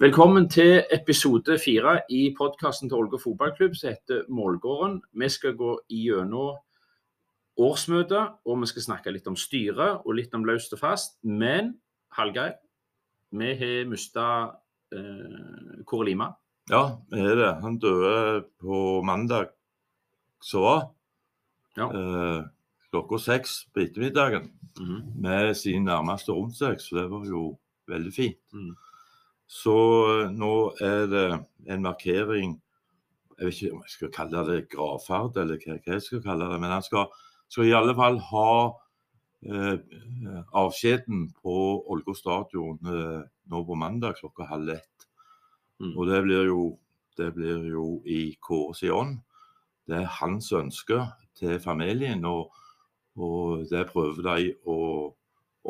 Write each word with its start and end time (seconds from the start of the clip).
Velkommen 0.00 0.46
til 0.48 0.80
episode 0.94 1.58
fire 1.60 1.98
i 2.08 2.30
podkasten 2.38 2.88
til 2.88 2.96
Ålgård 3.02 3.20
fotballklubb 3.20 3.74
som 3.76 3.90
heter 3.92 4.22
Målgården. 4.32 5.00
Vi 5.12 5.28
skal 5.28 5.56
gå 5.58 5.74
gjennom 5.92 6.56
årsmøtet, 7.60 8.38
og 8.48 8.62
vi 8.62 8.70
skal 8.70 8.86
snakke 8.86 9.12
litt 9.12 9.28
om 9.28 9.36
styret 9.36 10.00
og 10.06 10.16
litt 10.16 10.32
om 10.36 10.46
løst 10.48 10.72
og 10.72 10.80
fast. 10.80 11.18
Men 11.22 11.74
Hallgeir, 12.16 12.54
vi 13.36 13.52
har 13.60 13.90
mista 13.90 14.26
eh, 14.96 15.82
Kåre 15.84 16.08
Lima. 16.08 16.30
Ja, 16.72 16.96
vi 17.12 17.20
har 17.20 17.36
det. 17.36 17.52
Han 17.60 17.76
døde 17.82 18.44
på 18.62 19.02
mandag 19.04 19.52
som 20.40 20.64
var. 20.64 20.86
Ja. 21.76 21.90
Eh, 21.92 22.40
klokka 22.90 23.20
seks 23.20 23.66
på 23.74 23.84
ettermiddagen 23.84 24.48
Mhm. 24.80 25.20
med 25.20 25.56
sine 25.56 25.84
nærmeste 25.84 26.32
rundt 26.32 26.56
seg, 26.56 26.78
så 26.80 26.96
det 27.02 27.10
var 27.10 27.24
jo 27.26 27.58
veldig 27.88 28.12
fint. 28.14 28.38
Mm. 28.54 28.76
Så 29.50 29.76
eh, 30.06 30.28
nå 30.30 30.52
er 30.84 31.08
det 31.10 31.24
en 31.70 31.82
markering 31.82 32.54
Jeg 33.40 33.46
vet 33.46 33.56
ikke 33.56 33.72
om 33.74 33.82
jeg 33.86 33.94
skal 33.94 34.12
kalle 34.14 34.44
det 34.50 34.60
gravferd, 34.70 35.38
eller 35.40 35.58
hva, 35.58 35.78
jeg 35.80 36.04
skal 36.04 36.22
kalle 36.22 36.46
det. 36.50 36.58
Men 36.60 36.74
han 36.74 36.84
skal, 36.84 37.06
skal 37.48 37.70
i 37.70 37.72
alle 37.74 37.94
fall 37.96 38.18
ha 38.28 38.50
eh, 39.48 39.78
avskjeden 40.60 41.30
på 41.40 41.54
Ålgård 41.88 42.18
stadion 42.18 42.76
eh, 42.84 43.22
nå 43.50 43.62
på 43.64 43.78
mandag 43.80 44.20
klokka 44.20 44.44
halv 44.50 44.74
ett. 44.76 45.08
Mm. 45.80 45.94
Og 45.96 46.04
det 46.10 46.20
blir 46.26 46.50
jo, 46.50 46.66
det 47.16 47.30
blir 47.38 47.64
jo 47.72 47.86
i 48.04 48.20
Kåres 48.44 48.84
ånd. 48.92 49.16
Det 49.88 50.02
er 50.02 50.18
hans 50.20 50.52
ønske 50.52 51.00
til 51.40 51.56
familien, 51.64 52.28
og, 52.28 52.52
og 53.16 53.64
det 53.72 53.88
prøver 53.88 54.20
de 54.28 54.52
å 54.68 54.76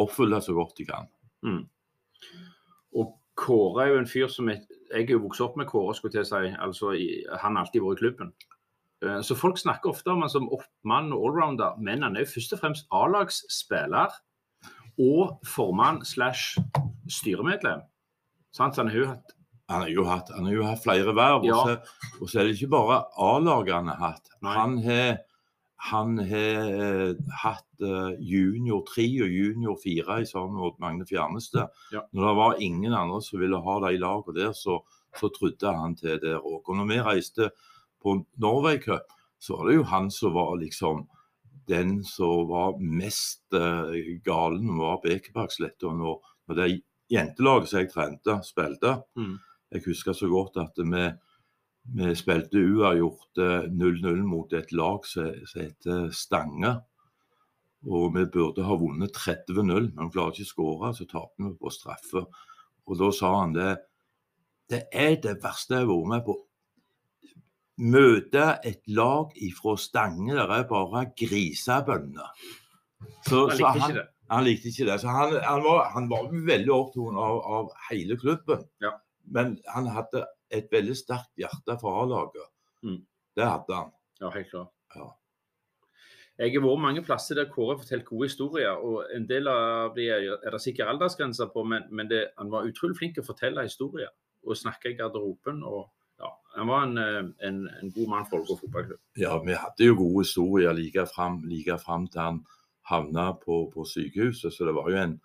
oppfylle 0.03 0.43
så 0.43 0.59
godt 0.59 0.75
de 0.83 0.91
kan. 0.91 1.07
Mm. 1.47 1.63
Og 2.99 3.15
Kåre 3.37 3.85
er 3.85 3.93
jo 3.95 3.99
en 4.03 4.07
fyr 4.11 4.29
som 4.29 4.49
jeg, 4.49 4.63
jeg 4.91 5.05
er 5.07 5.13
jo 5.15 5.21
vokst 5.25 5.41
opp 5.41 5.57
med 5.57 5.67
Kåre, 5.71 5.95
skulle 5.95 6.13
jeg 6.13 6.27
til 6.27 6.37
å 6.37 6.41
si. 6.43 6.55
Altså, 6.61 7.39
han 7.41 7.57
har 7.57 7.65
alltid 7.65 7.83
vært 7.83 7.99
i 7.99 8.01
klubben. 8.03 8.33
Eh, 9.03 9.21
Så 9.25 9.37
folk 9.39 9.57
snakker 9.59 9.91
ofte 9.91 10.11
om 10.13 10.21
han 10.21 10.29
som 10.33 10.49
oppmann 10.53 11.13
og 11.13 11.31
allrounder, 11.31 11.79
men 11.79 12.03
han 12.03 12.17
er 12.17 12.27
jo 12.27 12.33
først 12.35 12.53
og 12.53 12.61
fremst 12.61 12.87
A-lagsspiller 12.93 14.11
og 15.01 15.39
formann 15.47 16.03
slash 16.05 16.59
styremedlem. 17.09 17.81
Sant? 18.53 18.75
Så 18.75 18.83
han 18.83 18.91
har 18.91 18.99
jo 18.99 19.07
hatt 19.15 19.37
Han 19.71 19.81
har 19.83 20.53
jo 20.53 20.65
hatt, 20.67 20.83
flere 20.83 21.15
verv, 21.15 21.45
Ja. 21.47 21.77
og 22.21 22.29
så 22.29 22.41
er 22.41 22.45
det 22.49 22.57
ikke 22.59 22.71
bare 22.75 23.05
A-laget 23.17 23.73
han 23.75 23.87
har 23.87 23.97
hatt. 24.11 24.29
Nei. 24.43 24.55
Han 24.57 24.79
har 24.83 25.19
han 25.81 26.19
har 26.19 26.67
eh, 26.69 27.15
hatt 27.43 27.85
eh, 27.85 28.17
junior 28.21 28.83
3 28.85 29.07
og 29.25 29.33
junior 29.33 29.79
4 29.81 30.19
i 30.21 30.27
sammen 30.29 30.59
med 30.59 30.77
Magne 30.83 31.07
Fjerneste. 31.09 31.71
Ja. 31.95 32.03
Når 32.13 32.27
det 32.27 32.35
var 32.37 32.61
ingen 32.67 32.97
andre 32.97 33.23
som 33.25 33.41
ville 33.41 33.63
ha 33.65 33.77
de 33.87 33.95
lagene 34.03 34.37
der, 34.37 34.53
så, 34.57 34.83
så 35.17 35.31
trodde 35.33 35.73
han 35.73 35.97
til 35.97 36.21
det 36.21 36.37
òg. 36.37 36.61
Og 36.61 36.77
når 36.77 36.91
vi 36.91 37.01
reiste 37.07 37.49
på 38.03 38.19
Norway 38.43 38.77
Cup, 38.83 39.09
så 39.41 39.57
var 39.57 39.71
det 39.71 39.79
jo 39.79 39.89
han 39.89 40.11
som 40.13 40.37
var 40.37 40.53
liksom 40.61 41.07
den 41.71 42.01
som 42.05 42.49
var 42.51 42.77
mest 42.81 43.57
eh, 43.57 44.21
galen 44.27 44.77
var 44.77 45.01
Bekebakksletta 45.05 45.95
når, 45.97 46.21
når 46.49 46.59
det 46.59 46.71
jentelaget 47.11 47.71
som 47.71 47.81
jeg 47.81 47.93
trente, 47.95 48.37
spilte. 48.45 48.99
Mm. 49.17 49.39
Jeg 49.71 49.87
husker 49.87 50.17
så 50.17 50.29
godt 50.29 50.61
at 50.61 50.77
vi, 50.83 51.09
vi 51.89 52.13
spilte 52.15 52.61
uavgjort 52.61 53.41
eh, 53.41 53.67
0-0 53.73 54.23
mot 54.27 54.53
et 54.53 54.73
lag 54.77 55.07
som 55.09 55.31
heter 55.57 56.11
Stange. 56.15 56.77
Og 57.89 58.13
vi 58.15 58.27
burde 58.29 58.67
ha 58.67 58.77
vunnet 58.77 59.17
30-0, 59.17 59.65
men 59.65 59.95
vi 59.97 60.13
klarer 60.13 60.37
ikke 60.37 60.45
å 60.45 60.51
skåre, 60.51 60.93
så 60.95 61.07
taper 61.09 61.47
vi 61.47 61.55
på 61.57 61.73
straffe. 61.73 62.27
Og 62.87 63.01
da 63.01 63.09
sa 63.15 63.33
han 63.41 63.57
det 63.57 63.71
Det 64.71 64.85
er 64.93 65.17
det 65.19 65.41
verste 65.43 65.81
jeg 65.81 65.87
har 65.87 65.91
vært 65.91 66.11
med 66.13 66.25
på. 66.29 66.37
Møte 67.81 68.47
et 68.69 68.83
lag 68.93 69.33
ifra 69.41 69.75
Stange 69.81 70.37
der 70.37 70.53
er 70.53 70.67
bare 70.69 71.07
grisebønder. 71.17 72.29
Så, 73.27 73.49
Han 73.49 73.57
likte 73.57 73.95
det. 73.97 74.05
han 74.31 74.45
likte 74.45 74.69
ikke 74.69 74.87
det. 74.91 74.99
Så 75.01 75.09
han, 75.09 75.33
han, 75.43 75.63
var, 75.65 75.89
han 75.95 76.11
var 76.13 76.29
veldig 76.31 76.75
opptatt 76.77 77.17
av, 77.25 77.41
av 77.57 77.73
hele 77.89 78.19
klubben. 78.21 78.69
Ja. 78.85 78.93
Men 79.25 79.57
han 79.73 79.89
hadde 79.91 80.27
et 80.51 80.69
veldig 80.73 80.97
sterkt 80.99 81.33
hjerte 81.39 81.77
for 81.81 82.03
A-laget. 82.03 82.51
Mm. 82.83 83.01
Det 83.37 83.47
hadde 83.47 83.77
han. 83.77 83.91
Ja, 84.21 84.31
helt 84.35 84.51
klart. 84.51 84.73
Ja. 84.97 85.09
Jeg 86.41 86.55
har 86.57 86.65
vært 86.65 86.81
mange 86.81 87.03
plasser 87.05 87.37
der 87.37 87.51
Kåre 87.53 87.75
har 87.75 87.83
fortalt 87.83 88.07
gode 88.09 88.31
historier. 88.31 88.73
og 88.73 89.11
En 89.13 89.27
del 89.29 89.49
av 89.49 89.95
de 89.97 90.07
er 90.09 90.53
det 90.53 90.61
sikkert 90.65 90.89
aldersgrenser 90.89 91.51
på, 91.53 91.65
men, 91.69 91.85
men 91.93 92.09
det, 92.09 92.31
han 92.39 92.53
var 92.53 92.69
utrolig 92.69 92.97
flink 92.97 93.17
til 93.17 93.25
å 93.25 93.29
fortelle 93.29 93.67
historier 93.67 94.09
og 94.49 94.57
snakke 94.57 94.95
i 94.95 94.97
garderoben. 94.97 95.61
og 95.63 95.91
ja, 96.19 96.31
Han 96.57 96.73
var 96.73 96.87
en, 96.87 96.97
eh, 96.99 97.49
en, 97.49 97.61
en 97.83 97.93
god 97.93 98.09
mann 98.09 98.29
for 98.31 98.41
Ålgård 98.41 98.63
fotballklubb. 98.63 99.03
Ja, 99.21 99.37
vi 99.45 99.59
hadde 99.59 99.91
jo 99.91 99.99
gode 99.99 100.25
historier 100.25 100.73
like 100.73 101.05
fram, 101.13 101.43
like 101.45 101.77
fram 101.85 102.09
til 102.09 102.25
han 102.25 102.41
havna 102.89 103.33
på, 103.45 103.67
på 103.75 103.85
sykehuset. 103.85 104.55
Så 104.55 104.65
det 104.65 104.75
var 104.75 104.89
jo 104.91 104.97
en, 104.97 105.17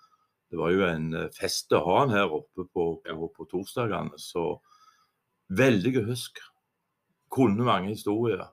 det 0.51 0.59
var 0.59 0.75
jo 0.75 0.83
en 0.89 1.09
eh, 1.15 1.29
fest 1.35 1.71
å 1.71 1.83
ha 1.85 1.99
han 2.03 2.15
her 2.15 2.39
oppe 2.41 2.67
på, 2.67 2.89
på, 3.07 3.31
på 3.37 3.47
torsdagene. 3.51 4.19
Så 4.19 4.49
veldig 5.49 6.05
husk. 6.07 6.39
Kunne 7.31 7.65
mange 7.67 7.93
historier. 7.93 8.45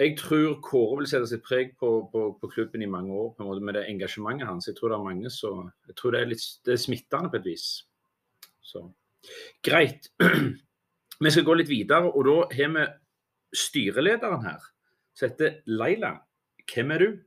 Jeg 0.00 0.14
tror 0.16 0.60
Kåre 0.64 1.00
vil 1.00 1.08
sette 1.10 1.26
sitt 1.28 1.42
preg 1.44 1.74
på, 1.80 1.88
på, 2.12 2.22
på 2.40 2.48
klubben 2.48 2.82
i 2.82 2.88
mange 2.88 3.12
år 3.12 3.32
på 3.34 3.42
en 3.42 3.48
måte 3.50 3.64
med 3.64 3.76
det 3.76 3.88
engasjementet 3.90 4.48
hans. 4.48 4.68
Jeg 4.70 4.78
tror 4.78 4.92
det 4.92 4.96
er 4.96 5.04
mange 5.04 5.32
så, 5.34 5.50
jeg 5.90 5.96
tror 5.98 6.14
det 6.14 6.20
er 6.22 6.30
litt 6.30 6.46
det 6.64 6.72
er 6.72 6.80
smittende 6.80 7.30
på 7.32 7.40
et 7.40 7.48
vis. 7.50 7.66
Så 8.64 8.86
greit. 9.66 10.08
Vi 11.20 11.32
skal 11.34 11.44
gå 11.44 11.56
litt 11.58 11.68
videre, 11.68 12.08
og 12.08 12.24
da 12.24 12.36
har 12.54 12.70
vi 12.72 12.84
styrelederen 13.52 14.40
her, 14.40 14.62
som 15.12 15.28
heter 15.28 15.58
Leila. 15.68 16.14
Hvem 16.64 16.94
er 16.94 17.02
du? 17.02 17.18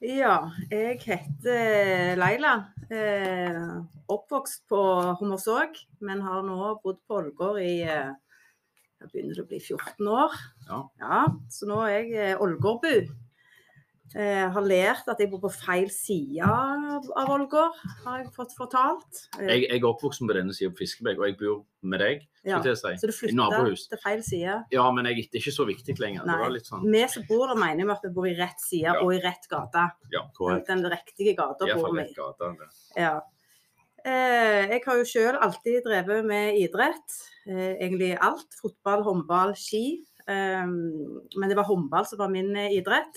Ja, 0.00 0.48
jeg 0.72 0.94
heter 1.04 2.14
Laila. 2.16 2.54
Eh, 2.88 3.56
oppvokst 4.08 4.62
på 4.72 4.78
Hommersåk, 5.20 5.76
men 6.00 6.22
har 6.24 6.40
nå 6.46 6.70
bodd 6.80 7.02
på 7.04 7.18
Ålgård 7.18 7.58
i 7.60 7.82
eh, 7.84 8.14
jeg 8.96 9.10
begynner 9.12 9.42
å 9.42 9.44
bli 9.50 9.58
14 9.60 10.08
år. 10.08 10.38
Ja. 11.02 11.20
Så 11.52 11.68
nå 11.68 11.82
er 11.84 11.92
jeg 11.98 12.16
eh, 12.16 12.40
Ålgårdbu. 12.40 12.94
Eh, 14.10 14.48
har 14.50 14.64
lært 14.66 15.06
at 15.06 15.20
jeg 15.22 15.30
bor 15.30 15.38
på 15.44 15.52
feil 15.54 15.86
side 15.94 16.42
av 16.42 17.04
Ålgård, 17.30 17.76
har 18.02 18.16
jeg 18.24 18.32
fått 18.34 18.56
fortalt. 18.58 19.20
Eh, 19.38 19.46
Jeg, 19.46 19.60
jeg 19.68 19.78
er 19.78 19.86
oppvokst 19.86 20.24
på 20.26 20.34
denne 20.34 20.50
siden 20.56 20.72
på 20.74 20.82
Fiskebekk, 20.82 21.20
og 21.22 21.28
jeg 21.28 21.36
bor 21.38 21.60
med 21.86 22.02
deg. 22.02 22.24
ja. 22.42 22.58
jeg 22.58 22.76
si. 22.80 22.90
Så 22.98 23.06
du 23.06 23.14
flytter 23.14 23.54
flytta 23.54 23.92
til 23.92 24.02
feil 24.02 24.24
side? 24.26 24.56
Ja, 24.74 24.88
men 24.90 25.06
jeg, 25.06 25.28
det 25.30 25.38
er 25.38 25.44
ikke 25.44 25.54
så 25.54 25.66
viktig 25.68 25.96
lenger. 26.02 26.26
Det 26.26 26.38
var 26.42 26.50
litt 26.50 26.66
sånn, 26.66 26.82
Vi 26.90 27.04
som 27.14 27.28
bor 27.28 27.46
der, 27.52 27.60
mener 27.62 27.84
jo 27.86 27.92
at 27.94 28.02
vi 28.02 28.10
bor 28.18 28.26
i 28.26 28.34
rett 28.34 28.58
side 28.66 28.88
Ja. 28.90 28.98
og 28.98 29.14
i 29.14 29.20
rett 29.22 29.46
gate. 29.48 29.86
Korrekt. 30.34 30.66
Den 30.66 30.82
riktige 30.90 31.36
gata 31.38 31.70
bor 31.76 31.94
vi 31.94 32.02
i. 32.02 32.14
Ja. 32.98 33.20
Eh, 34.04 34.66
jeg 34.74 34.82
har 34.86 34.96
jo 34.96 35.04
selv 35.06 35.38
alltid 35.40 35.84
drevet 35.86 36.24
med 36.26 36.58
idrett. 36.58 37.18
Eh, 37.46 37.76
egentlig 37.78 38.16
alt. 38.18 38.48
Fotball, 38.58 39.04
håndball, 39.06 39.54
ski. 39.54 40.02
Men 40.30 41.48
det 41.48 41.56
var 41.56 41.64
håndball 41.66 42.04
som 42.06 42.18
var 42.18 42.28
min 42.30 42.54
idrett. 42.56 43.16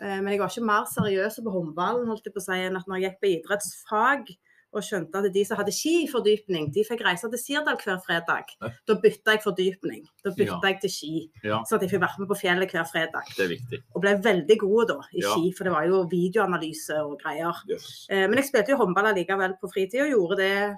Eh, 0.00 0.20
men 0.20 0.32
jeg 0.32 0.40
var 0.40 0.48
ikke 0.48 0.64
mer 0.66 0.84
seriøs 0.86 1.36
på 1.42 1.52
håndballen 1.52 2.06
holdt 2.08 2.24
jeg 2.24 2.32
på 2.34 2.40
å 2.40 2.46
si, 2.46 2.52
enn 2.52 2.76
at 2.76 2.86
når 2.86 3.00
jeg 3.00 3.10
gikk 3.10 3.20
på 3.20 3.30
idrettsfag 3.36 4.32
og 4.72 4.80
skjønte 4.80 5.14
at 5.20 5.32
de 5.34 5.44
som 5.44 5.58
hadde 5.58 5.68
skifordypning, 5.76 6.70
de 6.72 6.80
fikk 6.88 7.02
reise 7.04 7.28
til 7.28 7.38
Sirdal 7.38 7.76
hver 7.76 7.98
fredag. 8.00 8.54
Da 8.88 8.94
bytta 8.96 9.34
jeg 9.36 9.42
fordypning. 9.44 10.06
Da 10.24 10.30
bytta 10.30 10.56
Ja. 10.56 10.60
jeg 10.70 10.80
til 10.80 10.90
ski. 10.90 11.30
Ja, 11.44 11.62
Så 11.68 11.74
at 11.76 11.82
jeg 11.82 11.90
fikk 11.90 12.00
være 12.00 12.18
med 12.20 12.28
på 12.28 12.38
fjellet 12.40 12.70
hver 12.72 12.88
fredag. 12.90 13.22
det 13.36 13.44
er 13.44 13.48
viktig. 13.52 13.82
Og 13.94 14.00
ble 14.00 14.16
veldig 14.16 14.58
god 14.58 14.88
da 14.88 14.98
i 15.12 15.20
Ja. 15.20 15.34
ski, 15.34 15.52
for 15.52 15.64
det 15.64 15.72
var 15.74 15.84
jo 15.86 16.04
videoanalyse 16.08 16.96
og 17.04 17.20
greier. 17.20 17.52
Yes. 17.68 18.06
Eh, 18.08 18.26
Men 18.26 18.38
jeg 18.38 18.46
spilte 18.46 18.68
jo 18.70 18.76
håndball 18.78 19.12
allikevel 19.12 19.58
på 19.60 19.70
fritida, 19.70 20.04
og 20.04 20.10
gjorde 20.10 20.36
det 20.38 20.76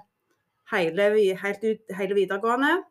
hele, 0.71 1.35
helt 1.37 1.63
ut, 1.63 1.79
hele 1.95 2.15
videregående. 2.15 2.83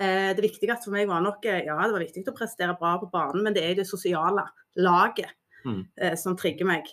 Eh, 0.00 0.32
Det 0.32 0.42
viktigste 0.42 0.84
for 0.84 0.92
meg 0.92 1.08
var 1.08 1.20
nok 1.20 1.42
Ja, 1.44 1.60
det 1.82 1.92
var 1.92 2.00
viktig 2.00 2.24
å 2.24 2.34
prestere 2.34 2.78
bra 2.78 2.98
på 2.98 3.10
banen, 3.10 3.42
men 3.42 3.52
det 3.52 3.64
er 3.64 3.74
det 3.74 3.86
sosiale 3.86 4.48
laget 4.78 5.26
Mm. 5.64 5.86
eh, 5.98 6.14
som 6.16 6.36
trigger 6.36 6.66
meg. 6.66 6.88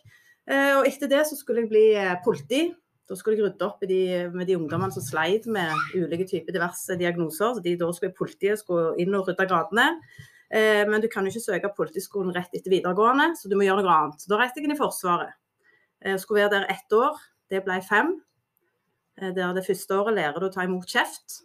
Eh, 0.50 0.78
Og 0.80 0.86
etter 0.88 1.08
det 1.12 1.26
så 1.28 1.36
skulle 1.38 1.62
jeg 1.64 1.70
bli 1.70 1.86
eh, 1.96 2.16
politi. 2.26 2.74
Da 3.10 3.16
skulle 3.18 3.38
jeg 3.38 3.46
rydde 3.48 3.66
opp 3.66 3.82
i 3.84 3.88
de, 3.90 4.02
med 4.34 4.46
de 4.48 4.56
ungdommene 4.58 4.94
som 4.94 5.02
sleit 5.02 5.48
med 5.50 5.72
ulike 5.98 6.28
typer 6.30 6.54
diverse 6.54 6.96
diagnoser. 6.98 7.56
Så 7.58 7.64
de, 7.66 7.76
da 7.76 7.90
skulle 7.92 8.14
politiet 8.14 8.60
skulle 8.62 8.96
inn 9.02 9.16
og 9.18 9.28
rydde 9.28 9.48
gradene. 9.50 9.88
Eh, 10.52 10.86
men 10.90 11.02
du 11.02 11.08
kan 11.10 11.26
jo 11.26 11.32
ikke 11.34 11.42
søke 11.46 11.72
politiskolen 11.78 12.34
rett 12.34 12.54
etter 12.54 12.70
videregående, 12.70 13.32
så 13.38 13.50
du 13.50 13.56
må 13.58 13.66
gjøre 13.66 13.82
noe 13.86 13.96
annet. 13.96 14.22
Så 14.22 14.30
da 14.30 14.38
reiste 14.42 14.62
jeg 14.62 14.66
inn 14.70 14.76
i 14.76 14.80
Forsvaret. 14.80 15.34
Jeg 16.06 16.20
skulle 16.22 16.44
være 16.46 16.54
der 16.60 16.70
ett 16.70 16.94
år. 16.96 17.18
Det 17.50 17.64
ble 17.66 17.82
fem. 17.82 18.14
Eh, 19.20 19.32
der 19.34 19.54
det 19.58 19.66
første 19.66 19.98
året 19.98 20.16
lærer 20.16 20.40
du 20.40 20.46
å 20.50 20.54
ta 20.54 20.64
imot 20.66 20.86
kjeft. 20.90 21.42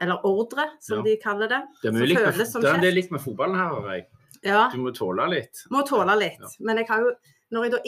Eller 0.00 0.22
ordre, 0.26 0.68
som 0.80 0.98
Ja. 0.98 1.02
de 1.02 1.16
kaller 1.22 1.48
det. 1.48 1.62
Det 1.82 1.90
er, 1.94 2.30
føles 2.30 2.52
som 2.52 2.62
det 2.62 2.70
er 2.84 2.92
litt 2.94 3.10
med 3.10 3.20
fotballen 3.20 3.56
her, 3.58 3.70
hører 3.74 3.94
jeg. 3.96 4.06
Ja, 4.44 4.68
Du 4.72 4.78
må 4.78 4.92
tåle 4.94 5.28
litt. 5.30 5.64
må 5.70 5.82
tåle 5.86 6.14
litt. 6.18 6.38
Ja. 6.40 6.48
Men 6.60 6.76
jeg 6.78 6.86
har 6.88 7.00
jo, 7.00 7.12
når 7.52 7.64
jeg 7.64 7.72
da 7.72 7.78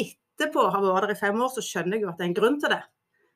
etterpå 0.47 0.71
har 0.73 0.83
vært 0.83 1.07
der 1.09 1.15
i 1.15 1.21
fem 1.21 1.41
år, 1.41 1.49
så 1.55 1.63
skjønner 1.63 1.93
jeg 1.99 2.03
jo 2.03 2.09
at 2.09 2.19
det 2.19 2.25
er 2.25 2.29
en 2.31 2.35
grunn 2.35 2.61
til 2.61 2.69
det. 2.71 2.83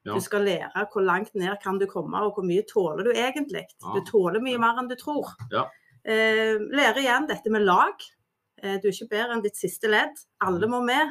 Ja. 0.05 0.15
Du 0.15 0.21
skal 0.21 0.43
lære 0.45 0.87
hvor 0.93 1.03
langt 1.05 1.35
ned 1.35 1.57
kan 1.63 1.79
du 1.79 1.87
komme, 1.87 2.15
og 2.21 2.35
hvor 2.35 2.45
mye 2.45 2.63
tåler 2.69 3.05
du 3.05 3.13
egentlig. 3.13 3.65
Du 3.95 4.01
tåler 4.05 4.41
mye 4.41 4.59
mer 4.59 4.77
enn 4.79 4.89
du 4.89 4.97
tror. 4.97 5.31
Ja. 5.53 5.65
Eh, 6.05 6.59
lære 6.59 7.01
igjen 7.01 7.27
dette 7.29 7.49
med 7.51 7.63
lag. 7.65 7.95
Eh, 8.63 8.77
du 8.81 8.89
er 8.89 8.93
ikke 8.93 9.09
bedre 9.09 9.33
enn 9.33 9.43
ditt 9.43 9.57
siste 9.57 9.89
ledd. 9.89 10.13
Alle 10.45 10.67
må 10.69 10.83
med. 10.85 11.09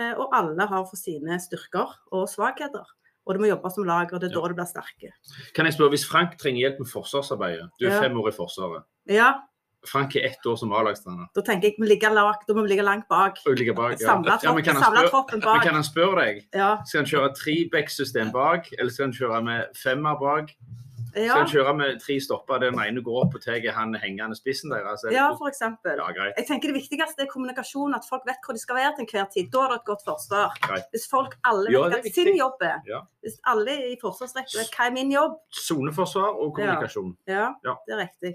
Eh, 0.00 0.14
og 0.16 0.30
alle 0.32 0.66
har 0.66 0.84
for 0.86 0.96
sine 0.96 1.36
styrker 1.38 1.92
og 2.12 2.26
svakheter. 2.28 2.86
Og 3.26 3.34
du 3.36 3.40
må 3.42 3.50
jobbe 3.50 3.70
som 3.70 3.84
lag, 3.84 4.10
og 4.14 4.20
det 4.20 4.30
er 4.30 4.34
Ja. 4.34 4.40
da 4.40 4.48
du 4.48 4.54
blir 4.54 4.66
sterke. 4.66 5.12
Kan 5.54 5.66
jeg 5.66 5.74
spørre, 5.74 5.90
Hvis 5.90 6.08
Frank 6.08 6.38
trenger 6.38 6.70
hjelp 6.70 6.78
med 6.80 6.88
forsvarsarbeidet, 6.88 7.68
du 7.78 7.86
er 7.86 7.90
Ja. 7.90 8.00
fem 8.00 8.16
år 8.16 8.28
i 8.28 8.32
Forsvaret. 8.32 8.84
Ja, 9.06 9.34
Frank 9.86 10.14
er 10.16 10.26
ett 10.28 10.44
år 10.46 10.56
som 10.58 10.72
A-lagstrener. 10.72 11.28
da 11.34 11.40
tenker 11.40 11.62
jeg 11.70 11.74
vi 11.78 11.86
ligger 11.88 12.12
lag, 12.12 12.34
da 12.46 12.54
må 12.54 12.62
vi 12.62 12.68
ligge 12.74 12.84
langt 12.84 13.08
bak. 13.08 13.38
Og 13.46 13.56
bak 13.56 13.74
bak. 13.74 13.98
Samle 13.98 14.38
Ja, 14.42 14.52
men 14.52 14.62
kan 14.64 14.76
samle 14.76 15.08
troppen 15.08 15.40
Men 15.40 15.60
kan 15.60 15.74
han 15.74 15.82
spørre 15.84 16.16
deg? 16.24 16.46
Ja, 16.54 16.76
Skal 16.84 17.00
han 17.00 17.08
kjøre 17.08 17.34
treback-system 17.34 18.30
bak, 18.32 18.68
eller 18.78 18.90
skal 18.90 19.06
han 19.06 19.12
kjøre 19.14 19.42
med 19.44 19.66
femmer 19.76 20.18
bak? 20.20 20.52
Skal 21.10 21.28
han 21.42 21.46
kjøre 21.50 21.72
med 21.76 22.00
tre 22.00 22.20
stopper 22.20 22.60
den 22.62 22.74
ene 22.78 23.02
går 23.02 23.24
opp 23.24 23.34
og 23.34 23.42
tar 23.42 23.58
han 23.74 23.94
hengende 23.94 24.36
spissen 24.38 24.70
deres? 24.70 25.02
eller- 25.02 25.16
ja 25.16 25.34
for 25.34 25.48
ja. 25.50 26.32
Jeg 26.36 26.46
tenker 26.46 26.72
Det 26.72 26.74
viktigste 26.82 27.22
er 27.22 27.26
kommunikasjon, 27.26 27.94
at 27.94 28.04
folk 28.08 28.22
vet 28.26 28.36
hvor 28.46 28.52
de 28.54 28.60
skal 28.60 28.76
være 28.76 28.92
til 28.96 29.06
enhver 29.06 29.26
tid. 29.32 29.50
Da 29.50 29.58
er 29.64 29.68
det 29.68 29.76
et 29.80 29.84
godt 29.86 30.02
forsvar. 30.06 30.52
Greit. 30.60 30.84
Hvis 30.92 31.08
folk 31.10 31.34
alle 31.44 31.72
Ja, 31.72 31.88
vet 31.88 32.04
hva 32.04 32.12
sin 32.14 32.36
jobb 32.36 32.62
er, 32.62 32.78
Ja. 32.86 33.00
hvis 33.24 33.40
alle 33.44 33.90
i 33.90 33.96
forsvarsrekka 34.00 34.54
vet 34.60 34.70
hva 34.70 34.86
er 34.86 34.92
min 34.92 35.10
jobb, 35.10 35.38
Soneforsvar 35.50 36.30
og 36.38 36.54
kommunikasjon. 36.54 37.16
ja, 37.26 37.54
Ja. 37.64 37.74
det 37.88 37.94
er 37.94 38.06
riktig. 38.06 38.34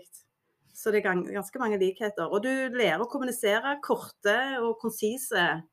Så 0.75 0.91
det 0.91 1.05
er 1.05 1.15
ganske 1.31 1.59
mange 1.61 1.77
likheter. 1.79 2.27
Og 2.27 2.43
du 2.43 2.49
lærer 2.75 2.99
å 2.99 3.07
kommunisere 3.09 3.77
korte 3.81 4.35
og 4.59 4.73
konsise 4.81 5.63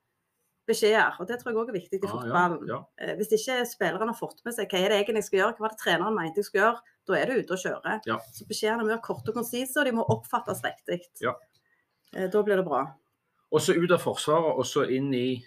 beskjeder. 0.68 1.16
Og 1.18 1.26
det 1.26 1.40
tror 1.40 1.50
jeg 1.50 1.58
òg 1.58 1.68
er 1.72 1.78
viktig 1.80 1.98
i 1.98 2.06
Ah, 2.06 2.12
fotballen. 2.12 2.68
ja, 2.70 2.78
ja. 3.02 3.14
Hvis 3.18 3.32
ikke 3.34 3.56
spillerne 3.66 4.12
har 4.12 4.14
fått 4.14 4.44
med 4.46 4.54
seg 4.54 4.68
hva 4.70 4.78
er 4.78 4.88
det 4.94 4.98
egentlig 5.00 5.22
jeg 5.24 5.28
skal 5.28 5.38
gjøre, 5.40 5.54
hva 5.58 5.64
var 5.66 5.72
det 5.74 5.80
treneren 5.82 6.14
mente 6.14 6.38
jeg 6.38 6.44
skulle 6.46 6.66
gjøre, 6.68 6.80
da 7.08 7.14
er 7.18 7.26
du 7.26 7.32
ute 7.42 7.56
og 7.56 7.62
kjører. 7.64 8.00
Ja. 8.06 8.18
Så 8.32 8.46
beskjedene 8.46 8.84
må 8.86 8.92
være 8.92 9.02
korte 9.02 9.28
og 9.32 9.34
konsise, 9.40 9.76
og 9.82 9.84
de 9.90 9.92
må 9.98 10.06
oppfattes 10.06 10.62
riktig. 10.62 11.00
Ja. 11.20 11.34
Eh, 12.14 12.28
Da 12.30 12.42
blir 12.46 12.56
det 12.62 12.64
bra. 12.64 12.84
Og 13.50 13.60
så 13.60 13.74
ut 13.74 13.90
av 13.90 13.98
Forsvaret, 14.00 14.54
og 14.56 14.64
så 14.64 14.86
inn 14.88 15.12
i 15.12 15.42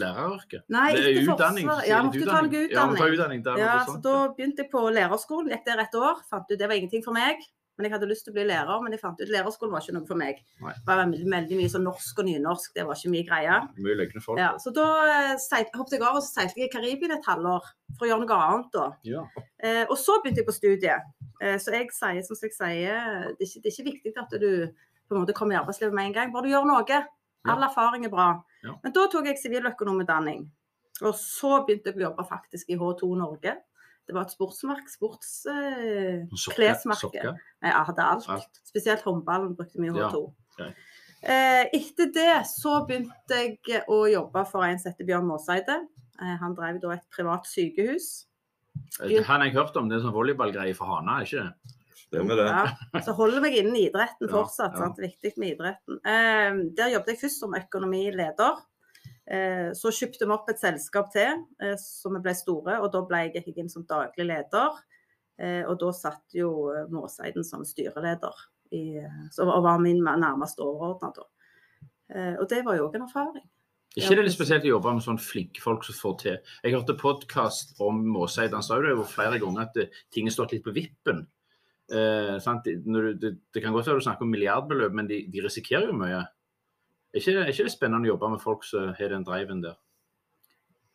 læreryrket. 0.00 0.62
Nei, 0.68 0.92
Det 0.94 1.04
er 1.04 1.30
utdanning. 1.30 1.66
Ja, 1.86 2.02
måtte 2.02 2.24
ta 2.24 2.40
noe 2.42 2.52
Ja, 2.68 2.86
utdanning. 2.88 3.14
utdanning. 3.14 3.42
Det 3.44 3.52
er 3.54 3.58
Ja, 3.58 3.84
så. 3.86 4.00
Da 4.02 4.28
begynte 4.34 4.56
jeg 4.64 4.70
på 4.72 4.82
lærerskolen, 4.90 5.48
gikk 5.50 5.64
der 5.64 5.78
et 5.80 5.94
år. 5.94 6.16
Fant 6.28 6.50
ut 6.50 6.58
det 6.58 6.66
var 6.68 6.74
ingenting 6.74 7.04
for 7.04 7.12
meg. 7.12 7.36
Men 7.80 7.86
jeg 7.88 7.94
hadde 7.94 8.08
lyst 8.10 8.26
til 8.26 8.34
å 8.34 8.36
bli 8.36 8.42
lærer, 8.44 8.82
men 8.84 8.92
jeg 8.92 9.00
fant 9.00 9.20
ut 9.22 9.30
lærerskolen 9.32 9.72
var 9.72 9.80
ikke 9.80 9.94
noe 9.96 10.04
for 10.10 10.20
meg. 10.20 10.42
Nei. 10.60 10.72
Det 10.76 10.84
var 10.90 10.98
veldig, 11.00 11.20
veldig 11.32 11.56
mye 11.56 11.70
sånn 11.72 11.86
norsk 11.88 12.18
og 12.20 12.26
nynorsk, 12.28 12.74
det 12.76 12.84
var 12.84 12.98
ikke 13.00 13.12
mye 13.14 13.24
greie. 13.30 13.54
Mye 13.86 13.94
løgne 14.02 14.20
folk. 14.24 14.38
Ja, 14.42 14.50
så 14.60 14.72
da 14.76 14.84
eh, 15.08 15.32
seit- 15.40 15.72
hoppet 15.78 15.96
jeg 15.96 16.04
av 16.04 16.18
og 16.20 16.22
så 16.26 16.34
seilte 16.42 16.60
i 16.60 16.68
Karibia 16.68 17.16
et 17.16 17.24
halvår 17.30 17.64
for 17.96 18.04
å 18.04 18.10
gjøre 18.10 18.26
noe 18.26 18.42
annet 18.50 18.70
da. 18.76 18.84
Ja. 19.08 19.24
Eh, 19.64 19.86
og 19.88 19.96
så 19.96 20.20
begynte 20.20 20.42
jeg 20.44 20.50
på 20.50 20.56
studiet. 20.58 21.08
Eh, 21.40 21.56
så 21.56 21.72
jeg 21.72 21.88
sier, 21.96 22.20
som 22.28 22.36
jeg 22.44 22.52
sier, 22.52 23.32
det 23.32 23.40
er, 23.40 23.48
ikke, 23.48 23.62
det 23.64 23.72
er 23.72 23.76
ikke 23.78 23.88
viktig 23.90 24.14
at 24.20 24.36
du 24.44 24.50
på 25.08 25.16
en 25.16 25.24
måte 25.24 25.32
kommer 25.34 25.56
i 25.56 25.60
arbeidslivet 25.64 25.96
med 25.96 26.10
en 26.10 26.12
gang, 26.20 26.32
bare 26.36 26.44
du 26.44 26.52
gjør 26.52 26.68
noe. 26.68 27.00
All 27.48 27.62
erfaring 27.64 28.04
er 28.04 28.12
bra. 28.12 28.28
Ja. 28.62 28.74
Men 28.84 28.92
da 28.92 29.06
tok 29.08 29.24
jeg 29.30 29.40
siviløkonomutdanning. 29.40 30.44
Og 31.00 31.14
så 31.16 31.62
begynte 31.64 31.88
jeg 31.94 31.96
å 32.02 32.10
jobbe 32.10 32.26
faktisk 32.28 32.68
i 32.68 32.76
H2 32.76 33.08
Norge. 33.16 33.54
Det 34.10 34.16
var 34.16 34.26
et 34.26 34.32
sportsmark, 34.34 34.88
sports... 34.90 35.28
Eh. 35.46 36.24
Nei, 37.62 37.70
jeg 37.70 37.86
hadde 37.90 38.06
alt. 38.14 38.26
Alt. 38.34 38.58
Spesielt 38.66 39.04
håndballen 39.06 39.52
brukte 39.58 39.78
mye 39.78 39.92
Ja, 39.94 40.08
H2. 40.10 40.22
ok. 40.56 40.64
Eh, 41.20 41.68
etter 41.76 42.08
det 42.16 42.32
så 42.48 42.80
begynte 42.88 43.38
jeg 43.38 43.84
å 43.92 44.00
jobbe 44.10 44.42
for 44.50 44.66
en 44.66 44.80
som 44.80 44.90
heter 44.90 45.06
Bjørn 45.06 45.28
Måseide. 45.28 45.76
Eh, 46.18 46.32
han 46.40 46.56
drev 46.58 46.80
da 46.82 46.96
et 46.96 47.06
privat 47.14 47.46
sykehus. 47.46 48.08
Han 48.98 49.22
har 49.28 49.46
jeg 49.46 49.54
hørt 49.54 49.76
om. 49.78 49.86
Det 49.90 49.98
er 50.00 50.02
sånn 50.08 50.16
volleyballgreie 50.16 50.74
for 50.74 50.90
Hana, 50.90 51.20
ikke 51.22 51.44
det? 51.44 51.76
Stemmer 52.00 52.40
det. 52.40 52.48
Ja, 52.50 53.04
så 53.06 53.14
holder 53.14 53.44
meg 53.44 53.54
innen 53.60 53.76
idretten 53.78 54.26
fortsatt. 54.32 54.74
ja. 54.74 54.80
Sant? 54.82 54.98
Det 54.98 55.06
er 55.06 55.12
viktig 55.12 55.36
med 55.38 55.54
idretten. 55.54 56.00
Eh, 56.02 56.58
der 56.80 56.96
jobbet 56.96 57.14
jeg 57.14 57.22
først 57.22 57.44
som 57.44 57.54
økonomileder. 57.54 58.58
Eh, 59.30 59.70
så 59.78 59.92
kjøpte 59.94 60.26
vi 60.26 60.34
opp 60.34 60.48
et 60.50 60.58
selskap 60.58 61.12
til, 61.14 61.44
eh, 61.62 61.76
så 61.78 62.10
vi 62.10 62.22
ble 62.24 62.34
store. 62.34 62.80
Og 62.82 62.90
da 62.94 63.02
ble 63.06 63.24
jeg, 63.24 63.34
gikk 63.36 63.52
jeg 63.52 63.64
inn 63.64 63.72
som 63.72 63.86
daglig 63.86 64.26
leder. 64.26 64.80
Eh, 65.40 65.62
og 65.64 65.78
da 65.80 65.92
satt 65.96 66.34
jo 66.36 66.50
Måseiden 66.90 67.46
som 67.46 67.62
styreleder, 67.64 68.42
i, 68.70 69.00
og 69.42 69.62
var 69.64 69.80
min 69.82 70.02
nærmeste 70.04 70.62
overordna 70.62 71.08
da. 71.16 71.24
Og 72.38 72.44
det 72.50 72.60
var 72.66 72.76
jo 72.76 72.84
òg 72.86 72.98
en 72.98 73.06
erfaring. 73.06 73.46
Ikke 73.98 74.14
det 74.14 74.22
er 74.22 74.26
litt 74.28 74.34
spesielt 74.34 74.66
å 74.66 74.70
jobbe 74.76 74.92
med 74.94 75.02
sånne 75.02 75.22
flinke 75.22 75.62
folk 75.62 75.82
som 75.86 75.96
får 75.98 76.14
til. 76.20 76.36
Jeg 76.62 76.74
hørte 76.76 76.94
podkast 76.98 77.80
om 77.82 77.98
Måseid. 78.14 78.54
Han 78.54 78.62
sa 78.62 78.78
jo 78.78 78.86
det 78.86 79.08
flere 79.10 79.40
ganger 79.42 79.66
at 79.66 79.78
ting 80.14 80.28
har 80.28 80.34
stått 80.34 80.54
litt 80.54 80.66
på 80.66 80.74
vippen. 80.74 81.24
Eh, 81.90 82.36
sant? 82.42 82.66
Når 82.66 83.08
du, 83.08 83.10
det, 83.24 83.32
det 83.54 83.62
kan 83.62 83.74
godt 83.74 83.88
være 83.90 83.98
du 83.98 84.06
snakker 84.06 84.26
om 84.26 84.30
milliardbeløp, 84.34 84.94
men 84.94 85.10
de, 85.10 85.24
de 85.30 85.42
risikerer 85.42 85.90
jo 85.90 85.98
mye. 85.98 86.22
Er 87.10 87.22
ikke, 87.22 87.38
er 87.42 87.52
ikke 87.52 87.66
det 87.66 87.74
spennende 87.74 88.06
å 88.06 88.12
jobbe 88.14 88.34
med 88.34 88.42
folk 88.42 88.66
som 88.66 88.92
har 88.98 89.14
den 89.14 89.26
driven 89.26 89.62
der? 89.64 89.78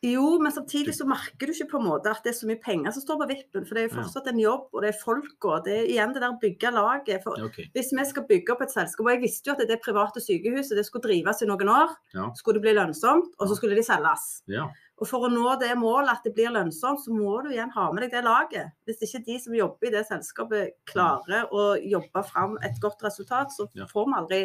Jo, 0.06 0.36
men 0.44 0.54
samtidig 0.54 0.94
så 0.94 1.06
merker 1.08 1.50
du 1.50 1.54
ikke 1.54 1.70
på 1.72 1.80
en 1.80 1.88
måte 1.88 2.12
at 2.12 2.22
det 2.26 2.34
er 2.34 2.38
så 2.38 2.48
mye 2.50 2.60
penger 2.62 2.94
som 2.94 3.02
står 3.02 3.18
på 3.22 3.28
vippen. 3.32 3.64
For 3.66 3.74
det 3.74 3.82
er 3.82 3.88
jo 3.88 3.96
fortsatt 3.96 4.28
en 4.30 4.42
jobb, 4.42 4.68
og 4.76 4.84
det 4.84 4.92
er 4.92 5.00
folk, 5.00 5.48
og 5.48 5.66
det 5.66 5.76
er 5.80 5.88
igjen 5.90 6.14
det 6.14 6.22
der 6.22 6.36
bygge 6.42 6.72
laget. 6.76 7.24
For 7.24 7.46
okay. 7.48 7.66
hvis 7.74 7.94
vi 7.96 8.06
skal 8.12 8.28
bygge 8.30 8.54
opp 8.54 8.62
et 8.66 8.76
selskap, 8.76 9.08
og 9.08 9.14
jeg 9.16 9.24
visste 9.24 9.50
jo 9.50 9.56
at 9.56 9.64
det 9.72 9.80
private 9.82 10.22
sykehuset 10.22 10.78
det 10.78 10.86
skulle 10.86 11.08
drives 11.08 11.42
i 11.42 11.50
noen 11.50 11.72
år, 11.74 11.96
Ja. 12.14 12.28
skulle 12.38 12.60
det 12.60 12.66
bli 12.68 12.76
lønnsomt, 12.78 13.34
og 13.40 13.50
så 13.50 13.58
skulle 13.58 13.80
de 13.80 13.86
selges. 13.88 14.28
Ja. 14.52 14.68
Og 15.02 15.10
for 15.10 15.26
å 15.26 15.32
nå 15.32 15.56
det 15.60 15.74
målet 15.80 16.12
at 16.14 16.28
det 16.28 16.36
blir 16.36 16.54
lønnsomt, 16.54 17.02
så 17.02 17.12
må 17.12 17.42
du 17.44 17.50
igjen 17.50 17.74
ha 17.74 17.88
med 17.92 18.06
deg 18.06 18.14
det 18.14 18.24
laget. 18.24 18.76
Hvis 18.86 19.02
ikke 19.04 19.26
de 19.26 19.40
som 19.40 19.58
jobber 19.58 19.90
i 19.90 19.96
det 19.96 20.06
selskapet 20.08 20.78
klarer 20.86 21.50
å 21.52 21.74
jobbe 21.82 22.24
fram 22.30 22.60
et 22.62 22.78
godt 22.84 23.02
resultat, 23.04 23.52
så 23.52 23.68
får 23.90 24.06
vi 24.06 24.20
aldri 24.22 24.44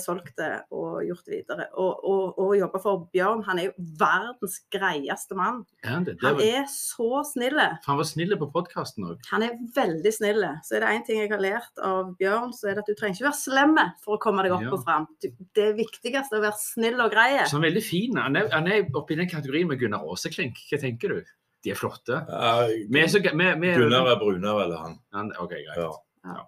solgt 0.00 0.36
det 0.40 0.50
og 0.74 1.02
gjort 1.06 1.24
det 1.28 1.34
videre. 1.36 1.66
Og, 1.80 2.04
og, 2.08 2.38
og 2.40 2.54
jobbe 2.58 2.80
for 2.82 3.04
Bjørn, 3.12 3.42
han 3.46 3.58
er 3.60 3.68
jo 3.68 3.74
verdens 4.00 4.56
greieste 4.72 5.36
mann. 5.38 5.62
Er 5.84 5.88
han 5.96 6.04
det? 6.08 6.14
det 6.20 6.26
Han 6.26 6.40
er 6.40 6.64
så 6.72 7.22
snille. 7.28 7.66
han 7.84 7.96
var 8.00 8.08
snill 8.08 8.36
på 8.40 8.48
podkasten 8.54 9.04
òg. 9.10 9.20
Han 9.30 9.42
er 9.46 9.56
veldig 9.76 10.12
snille. 10.16 10.50
Så 10.64 10.76
er 10.78 10.84
det 10.86 10.92
én 10.94 11.06
ting 11.06 11.20
jeg 11.22 11.30
har 11.32 11.42
lært 11.44 11.82
av 11.84 12.14
Bjørn, 12.18 12.52
så 12.56 12.70
er 12.70 12.78
det 12.78 12.84
at 12.86 12.90
du 12.92 12.94
trenger 12.98 13.18
ikke 13.20 13.28
være 13.30 13.42
slemme 13.42 13.86
for 14.04 14.16
å 14.16 14.22
komme 14.22 14.42
deg 14.46 14.52
opp 14.56 14.62
Ja. 14.66 14.72
og 14.72 14.84
fram. 14.84 15.06
det 15.22 15.32
Det 15.54 15.70
viktigste 15.76 16.34
er 16.36 16.40
å 16.40 16.46
være 16.48 16.60
snill 16.60 17.00
og 17.00 17.10
grei. 17.12 17.30
Så 17.44 17.56
han 17.58 17.64
er 17.64 17.70
veldig 17.70 17.84
fin. 17.84 18.16
Han 18.16 18.36
er, 18.36 18.48
han 18.52 18.66
er 18.68 18.88
oppe 18.94 19.12
i 19.14 19.16
den 19.16 19.28
kategorien 19.28 19.68
med 19.68 19.78
Gunnar 19.80 20.04
Åseklink. 20.04 20.56
Hva 20.70 20.80
tenker 20.80 21.08
du? 21.08 21.22
De 21.64 21.70
er 21.72 21.78
flotte. 21.80 22.18
Ja, 22.28 22.66
er 22.68 23.78
Gunnar 23.80 24.10
er 24.12 24.18
brunere 24.20 24.64
eller 24.66 24.76
han. 24.82 24.98
han, 25.16 25.32
OK, 25.40 25.50
greit. 25.50 25.78
Ja. 26.24 26.42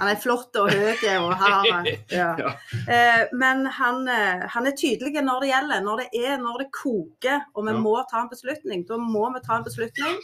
Han 0.00 0.10
er 0.10 0.20
flott 0.20 0.56
og 0.56 0.70
høy 0.72 1.02
og 1.20 1.32
har 1.42 1.66
ja. 2.10 2.30
Eh, 2.88 3.22
Men 3.36 3.66
han, 3.78 4.02
eh, 4.08 4.46
han 4.54 4.66
er 4.68 4.76
tydelig 4.78 5.20
når 5.22 5.44
det 5.44 5.52
gjelder. 5.52 5.84
Når 5.86 6.02
det 6.02 6.08
er 6.24 6.38
når 6.40 6.64
det 6.64 6.70
koker 6.76 7.44
og 7.54 7.66
vi 7.68 7.76
må 7.76 7.94
ta 8.10 8.24
en 8.24 8.32
beslutning. 8.32 8.86
Da 8.88 8.98
må 9.00 9.28
vi 9.34 9.44
ta 9.44 9.58
en 9.58 9.66
beslutning. 9.66 10.18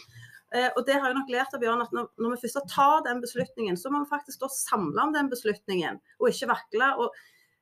Eh, 0.55 0.69
Og 0.75 0.83
det 0.87 0.97
har 0.97 1.09
jeg 1.11 1.19
nok 1.19 1.31
lært 1.31 1.53
av 1.53 1.61
Bjørn, 1.63 1.81
at 1.85 1.95
når, 1.95 2.09
når 2.17 2.35
vi 2.35 2.41
først 2.45 2.69
tar 2.73 3.01
den 3.05 3.21
beslutningen, 3.21 3.77
så 3.77 3.91
må 3.93 4.03
vi 4.03 4.11
faktisk 4.11 4.43
da 4.43 4.51
samle 4.53 5.03
om 5.03 5.15
den 5.15 5.29
beslutningen, 5.29 5.99
og 6.19 6.29
ikke 6.31 6.47
vakle. 6.53 6.93
og 7.03 7.17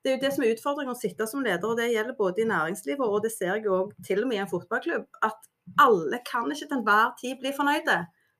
det 0.06 0.12
er 0.12 0.18
jo 0.20 0.22
det 0.22 0.34
som 0.36 0.44
er 0.46 0.52
utfordringen 0.54 0.94
å 0.94 1.00
sitte 1.00 1.26
som 1.26 1.42
leder, 1.42 1.66
og 1.66 1.80
det 1.80 1.88
gjelder 1.90 2.14
både 2.14 2.44
i 2.44 2.46
næringslivet 2.46 3.02
og 3.02 3.24
det 3.24 3.32
ser 3.34 3.56
jeg 3.56 3.64
jo 3.66 3.80
til 4.06 4.22
og 4.22 4.28
med 4.30 4.38
i 4.38 4.42
en 4.44 4.52
fotballklubb, 4.52 5.08
at 5.26 5.48
alle 5.82 6.20
kan 6.28 6.46
ikke 6.46 6.68
til 6.68 6.78
enhver 6.78 7.16
tid 7.18 7.40
bli 7.42 7.54
fornøyde. 7.58 7.96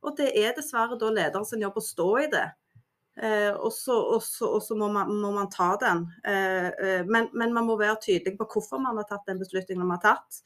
Og 0.06 0.14
det 0.20 0.28
er 0.38 0.54
dessverre 0.54 0.94
da 1.02 1.10
lederen 1.10 1.48
sin 1.50 1.66
jobb 1.66 1.80
å 1.82 1.84
stå 1.88 2.10
i 2.22 2.28
det. 2.30 2.44
Eh, 3.16 3.54
og 3.56 3.72
så, 3.72 4.76
må, 4.76 4.90
må 4.92 5.32
man 5.32 5.50
ta 5.52 5.72
den. 5.80 6.04
Eh, 6.28 6.68
eh, 6.68 7.08
men, 7.08 7.30
men 7.34 7.54
man 7.56 7.68
må 7.68 7.78
være 7.80 8.02
tydelig 8.04 8.36
på 8.40 8.48
hvorfor 8.54 8.82
man 8.84 9.00
har 9.00 9.08
tatt 9.10 9.28
den 9.30 9.40
beslutningen 9.40 9.86
man 9.86 9.98
har 9.98 10.04
tatt. 10.16 10.42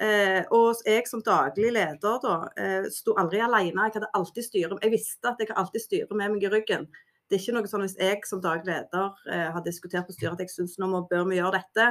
Eh, 0.00 0.44
og 0.54 0.78
jeg 0.86 1.08
som 1.10 1.22
daglig 1.26 1.72
leder 1.74 2.20
da, 2.22 2.36
eh, 2.56 2.88
sto 2.94 3.16
aldri 3.18 3.42
alene. 3.42 3.88
Jeg 3.88 3.98
hadde 3.98 4.12
alltid 4.14 4.46
styre. 4.46 4.80
Jeg 4.82 4.94
visste 4.94 5.32
at 5.32 5.42
jeg 5.42 5.50
alltid 5.50 5.84
styre 5.84 6.16
med 6.16 6.36
meg 6.36 6.46
i 6.46 6.52
ryggen. 6.52 6.86
Det 7.28 7.36
er 7.36 7.42
ikke 7.42 7.56
noe 7.58 7.68
sånn 7.68 7.84
hvis 7.84 7.98
jeg 8.00 8.24
som 8.24 8.40
daglig 8.40 8.70
leder 8.70 9.10
eh, 9.28 9.48
har 9.52 9.64
diskutert 9.66 10.06
på 10.08 10.14
styret 10.16 10.38
at 10.38 10.46
jeg 10.46 10.54
syns 10.54 10.78
nå 10.80 10.88
må, 10.88 11.02
bør 11.10 11.26
vi 11.28 11.42
gjøre 11.42 11.58
dette. 11.58 11.90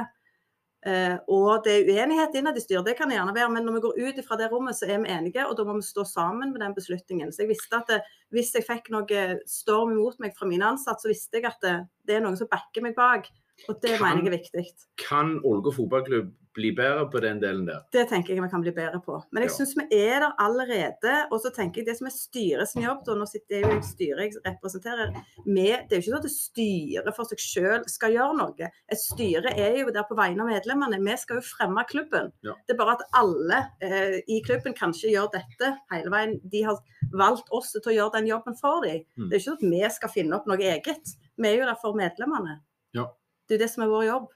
Eh, 0.86 1.16
og 1.26 1.64
det 1.64 1.72
er 1.74 1.88
uenighet 1.90 2.36
innad 2.38 2.56
i 2.56 2.62
styret, 2.62 2.86
det 2.86 2.94
kan 2.96 3.10
det 3.10 3.16
gjerne 3.18 3.34
være, 3.34 3.50
men 3.50 3.64
når 3.66 3.74
vi 3.74 3.80
går 3.82 3.98
ut 3.98 4.20
fra 4.24 4.36
det 4.38 4.46
rommet, 4.52 4.76
så 4.78 4.86
er 4.86 5.00
vi 5.02 5.10
enige, 5.10 5.42
og 5.48 5.56
da 5.58 5.64
må 5.66 5.74
vi 5.74 5.82
stå 5.82 6.04
sammen 6.06 6.52
med 6.54 6.62
den 6.62 6.76
beslutningen. 6.76 7.32
Så 7.34 7.42
jeg 7.42 7.50
visste 7.50 7.80
at 7.80 7.90
det, 7.90 7.98
hvis 8.30 8.52
jeg 8.54 8.66
fikk 8.68 8.90
noe 8.94 9.24
storm 9.50 9.96
imot 9.96 10.20
meg 10.22 10.36
fra 10.38 10.46
mine 10.46 10.70
ansatte, 10.70 11.02
så 11.02 11.10
visste 11.10 11.40
jeg 11.40 11.48
at 11.50 11.58
det, 11.66 11.74
det 12.06 12.18
er 12.18 12.22
noen 12.22 12.38
som 12.38 12.50
backer 12.50 12.84
meg 12.86 12.94
bak. 12.98 13.26
Og 13.68 13.80
det 13.82 13.96
Kan- 13.98 14.04
mener 14.06 14.22
jeg 14.22 14.28
er 14.30 14.36
viktig. 14.38 14.66
Kan 15.02 15.40
Ålgård 15.42 15.74
fotballklubb 15.74 16.30
bli 16.58 16.72
bedre 16.76 17.04
på 17.12 17.20
den 17.22 17.38
delen 17.42 17.64
der? 17.68 17.84
Det 17.94 18.04
tenker 18.10 18.34
jeg 18.34 18.42
vi 18.42 18.50
kan 18.52 18.64
bli 18.64 18.72
bedre 18.74 18.98
på. 19.04 19.20
Men 19.32 19.44
jeg 19.46 19.52
Ja. 19.52 19.56
syns 19.56 19.74
vi 19.78 19.84
er 19.94 20.20
der 20.26 20.32
allerede. 20.42 21.14
Og 21.30 21.40
så 21.40 21.52
tenker 21.54 21.80
jeg 21.80 21.86
det 21.86 21.96
som 21.98 22.08
er 22.10 22.14
styret 22.16 22.68
sin 22.68 22.82
jobb, 22.82 23.04
da, 23.06 23.14
nå 23.14 23.26
sitter 23.30 23.60
jeg 23.60 23.64
jo 23.64 23.78
i 23.78 23.86
styret 23.86 24.34
jeg 24.34 24.42
representerer, 24.44 25.14
med, 25.46 25.86
det 25.88 25.92
er 25.92 26.00
jo 26.00 26.02
ikke 26.02 26.14
sånn 26.16 26.24
at 26.24 26.34
styret 26.34 27.14
for 27.16 27.24
seg 27.30 27.38
selv 27.44 27.88
skal 27.88 28.12
gjøre 28.16 28.36
noe. 28.38 28.70
Et 28.90 28.98
styre 29.00 29.54
er 29.56 29.78
jo 29.84 29.90
der 29.94 30.06
på 30.08 30.16
vegne 30.18 30.42
av 30.42 30.50
medlemmene. 30.50 30.98
Vi 31.04 31.16
skal 31.16 31.38
jo 31.40 31.46
fremme 31.46 31.84
klubben. 31.88 32.32
Ja. 32.42 32.54
Det 32.66 32.74
er 32.74 32.80
bare 32.82 32.96
at 32.98 33.06
alle 33.14 33.60
eh, 33.80 34.18
i 34.28 34.40
klubben 34.44 34.74
kanskje 34.74 35.12
gjør 35.14 35.30
dette 35.32 35.72
hele 35.92 36.10
veien. 36.10 36.40
De 36.44 36.62
har 36.66 36.78
valgt 37.12 37.48
oss 37.54 37.72
til 37.72 37.92
å 37.92 37.96
gjøre 37.96 38.18
den 38.18 38.26
jobben 38.32 38.56
for 38.58 38.82
dem. 38.84 39.04
Mm. 39.16 39.28
Det 39.30 39.36
er 39.36 39.40
ikke 39.40 39.50
sånn 39.50 39.60
at 39.62 39.70
vi 39.70 39.94
skal 39.94 40.12
finne 40.12 40.36
opp 40.36 40.46
noe 40.50 40.58
eget. 40.58 41.14
Vi 41.38 41.48
er 41.48 41.60
jo 41.60 41.68
der 41.70 41.78
for 41.80 41.94
medlemmene. 41.94 42.58
Ja. 42.96 43.06
Det 43.48 43.54
er 43.54 43.58
jo 43.60 43.64
det 43.64 43.70
som 43.72 43.84
er 43.84 43.88
vår 43.92 44.04
jobb. 44.08 44.26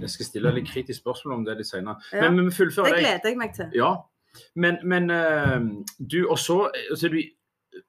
Jeg 0.00 0.10
skal 0.10 0.26
stille 0.26 0.50
litt 0.56 0.66
kritisk 0.70 1.00
spørsmål 1.04 1.36
om 1.38 1.44
det 1.46 1.58
litt 1.60 1.70
senere. 1.70 2.00
Ja. 2.12 2.24
Men, 2.26 2.40
men 2.40 2.50
vi 2.50 2.56
fullfører 2.56 2.90
Det 2.90 2.96
deg. 2.98 3.04
gleder 3.06 3.30
jeg 3.30 3.38
meg 3.38 3.54
til. 3.54 3.74
Ja, 3.78 3.92
men, 4.58 4.78
men 4.82 5.10
eh, 5.14 5.58
du, 5.98 6.24
og 6.26 6.38
så, 6.42 6.64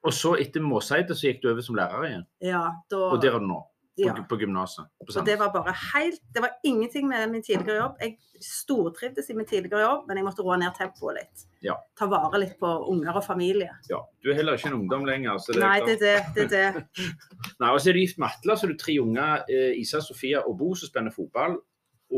og 0.06 0.42
etter 0.42 0.62
Måseide 0.66 1.16
så 1.18 1.32
gikk 1.32 1.42
du 1.44 1.52
over 1.52 1.66
som 1.66 1.78
lærer 1.78 2.10
igjen, 2.10 2.28
Ja, 2.46 2.68
da 2.92 3.08
og 3.10 3.24
der 3.24 3.34
er 3.38 3.42
du 3.42 3.48
nå, 3.50 3.58
på, 3.96 4.06
ja. 4.06 4.14
på 4.30 4.38
gymnaset. 4.42 4.86
på 5.02 5.24
det 5.26 5.38
var 5.40 5.52
bare 5.54 5.74
helt 5.94 6.22
Det 6.36 6.44
var 6.44 6.56
ingenting 6.68 7.08
med 7.08 7.32
min 7.32 7.44
tidligere 7.44 7.78
jobb. 7.80 8.02
Jeg 8.02 8.18
stortrivdes 8.44 9.30
i 9.30 9.36
min 9.38 9.48
tidligere 9.50 9.82
jobb, 9.86 10.08
men 10.08 10.18
jeg 10.20 10.28
måtte 10.28 10.46
roe 10.46 10.58
ned 10.62 10.74
tempoet 10.78 11.22
litt. 11.22 11.46
Ja. 11.66 11.78
Ta 11.98 12.06
vare 12.12 12.42
litt 12.44 12.58
på 12.62 12.72
unger 12.92 13.18
og 13.18 13.26
familie. 13.26 13.72
Ja, 13.90 14.02
du 14.22 14.30
er 14.32 14.38
heller 14.38 14.60
ikke 14.60 14.70
en 14.74 14.82
ungdom 14.82 15.06
lenger. 15.10 15.40
Så 15.42 15.56
det 15.56 15.64
Nei, 15.64 15.78
det 15.86 15.96
er 15.98 16.04
det. 16.36 16.50
det, 16.52 16.60
er 16.60 16.82
det. 16.82 17.08
Nei, 17.62 17.70
og 17.72 17.80
så 17.80 17.90
er 17.90 17.98
du 17.98 18.04
gift 18.04 18.20
med 18.22 18.30
Atle, 18.30 18.58
så 18.58 18.68
er 18.68 18.76
du 18.76 18.82
tre 18.82 19.00
unger, 19.02 19.48
eh, 19.50 19.72
Isa, 19.80 20.04
Sofia 20.04 20.44
og 20.46 20.60
Bo, 20.60 20.76
som 20.76 20.92
spenner 20.92 21.16
fotball. 21.16 21.58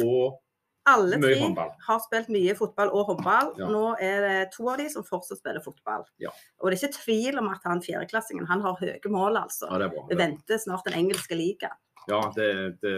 Og 0.03 0.37
Alle 0.87 1.17
Mye 1.19 1.35
tre 1.51 1.63
har 1.83 1.97
spilt 1.99 2.29
mye 2.31 2.53
fotball 2.55 2.91
og 2.95 3.09
håndball. 3.09 3.49
Ja. 3.59 3.67
Nå 3.67 3.95
er 3.99 4.21
det 4.23 4.35
to 4.53 4.69
av 4.71 4.77
de 4.79 4.85
som 4.93 5.03
fortsatt 5.03 5.41
spiller 5.41 5.59
fotball. 5.59 6.05
Ja. 6.23 6.31
Og 6.61 6.71
det 6.71 6.77
er 6.77 6.87
ikke 6.87 6.99
tvil 7.01 7.39
om 7.41 7.49
at 7.51 7.65
han 7.67 7.81
fjerdeklassingen 7.83 8.47
han 8.47 8.63
har 8.63 8.77
høye 8.79 9.11
mål, 9.11 9.35
altså. 9.41 9.67
ja, 9.67 9.81
det 9.81 9.89
er 9.89 9.95
bra. 9.97 10.05
Det 10.07 10.17
venter 10.21 10.61
snart 10.63 10.87
den 10.87 10.95
engelske 11.01 11.35
liga. 11.35 11.73
Ja, 12.07 12.21
det, 12.37 12.47
det, 12.79 12.93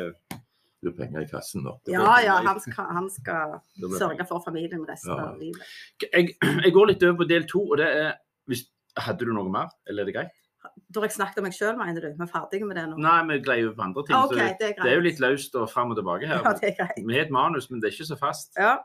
Det 0.79 0.91
er 0.91 0.96
penger 1.00 1.25
i 1.25 1.27
kassen, 1.32 1.63
nå. 1.65 1.74
Ja, 1.89 2.20
ja, 2.24 2.38
han 2.46 2.60
skal, 2.62 2.91
han 2.94 3.10
skal 3.12 3.58
sørge 3.98 4.27
for 4.29 4.39
familien 4.46 4.86
resten 4.88 5.10
Ja. 5.12 5.25
av 5.32 5.39
livet. 5.41 5.65
jeg, 6.13 6.36
jeg 6.39 6.74
går 6.77 6.91
litt 6.94 7.03
over 7.03 7.18
på 7.24 7.27
del 7.27 7.48
to, 7.50 7.63
og 7.72 7.82
det 7.82 7.89
er 7.89 8.13
hvis, 8.48 8.68
Hadde 9.00 9.25
du 9.25 9.34
noe 9.34 9.50
mer, 9.53 9.68
eller 9.88 10.03
er 10.03 10.08
det 10.10 10.13
greit? 10.15 10.38
Da 10.88 11.01
har 11.01 11.07
jeg 11.09 11.15
snakket 11.17 11.41
om 11.41 11.45
meg 11.48 11.55
sjøl, 11.57 11.75
mener 11.79 12.01
du? 12.05 12.09
Vi 12.17 12.24
er 12.25 12.29
ferdige 12.31 12.65
med 12.69 12.77
det 12.79 12.86
nå? 12.91 12.98
Nei, 13.03 13.17
vi 13.29 13.39
gleder 13.45 13.67
jo 13.67 13.74
på 13.77 13.83
andre 13.86 14.03
ting. 14.07 14.15
Ah, 14.17 14.27
så 14.29 14.38
det, 14.38 14.48
det 14.59 14.69
er 14.69 14.79
det 14.83 14.91
er 14.91 14.95
jo 15.00 15.05
litt 15.05 15.19
løst 15.24 15.55
og 15.59 15.67
fram 15.71 15.91
og 15.93 16.00
tilbake 16.00 16.29
her. 16.29 16.41
Ja, 16.45 16.53
det 16.57 16.71
er 16.71 16.75
greit. 16.79 17.01
Vi 17.05 17.17
har 17.17 17.25
et 17.27 17.33
manus, 17.36 17.69
men 17.71 17.81
det 17.81 17.89
er 17.89 17.95
ikke 17.98 18.07
så 18.12 18.17
fast. 18.19 18.53
Ja. 18.57 18.77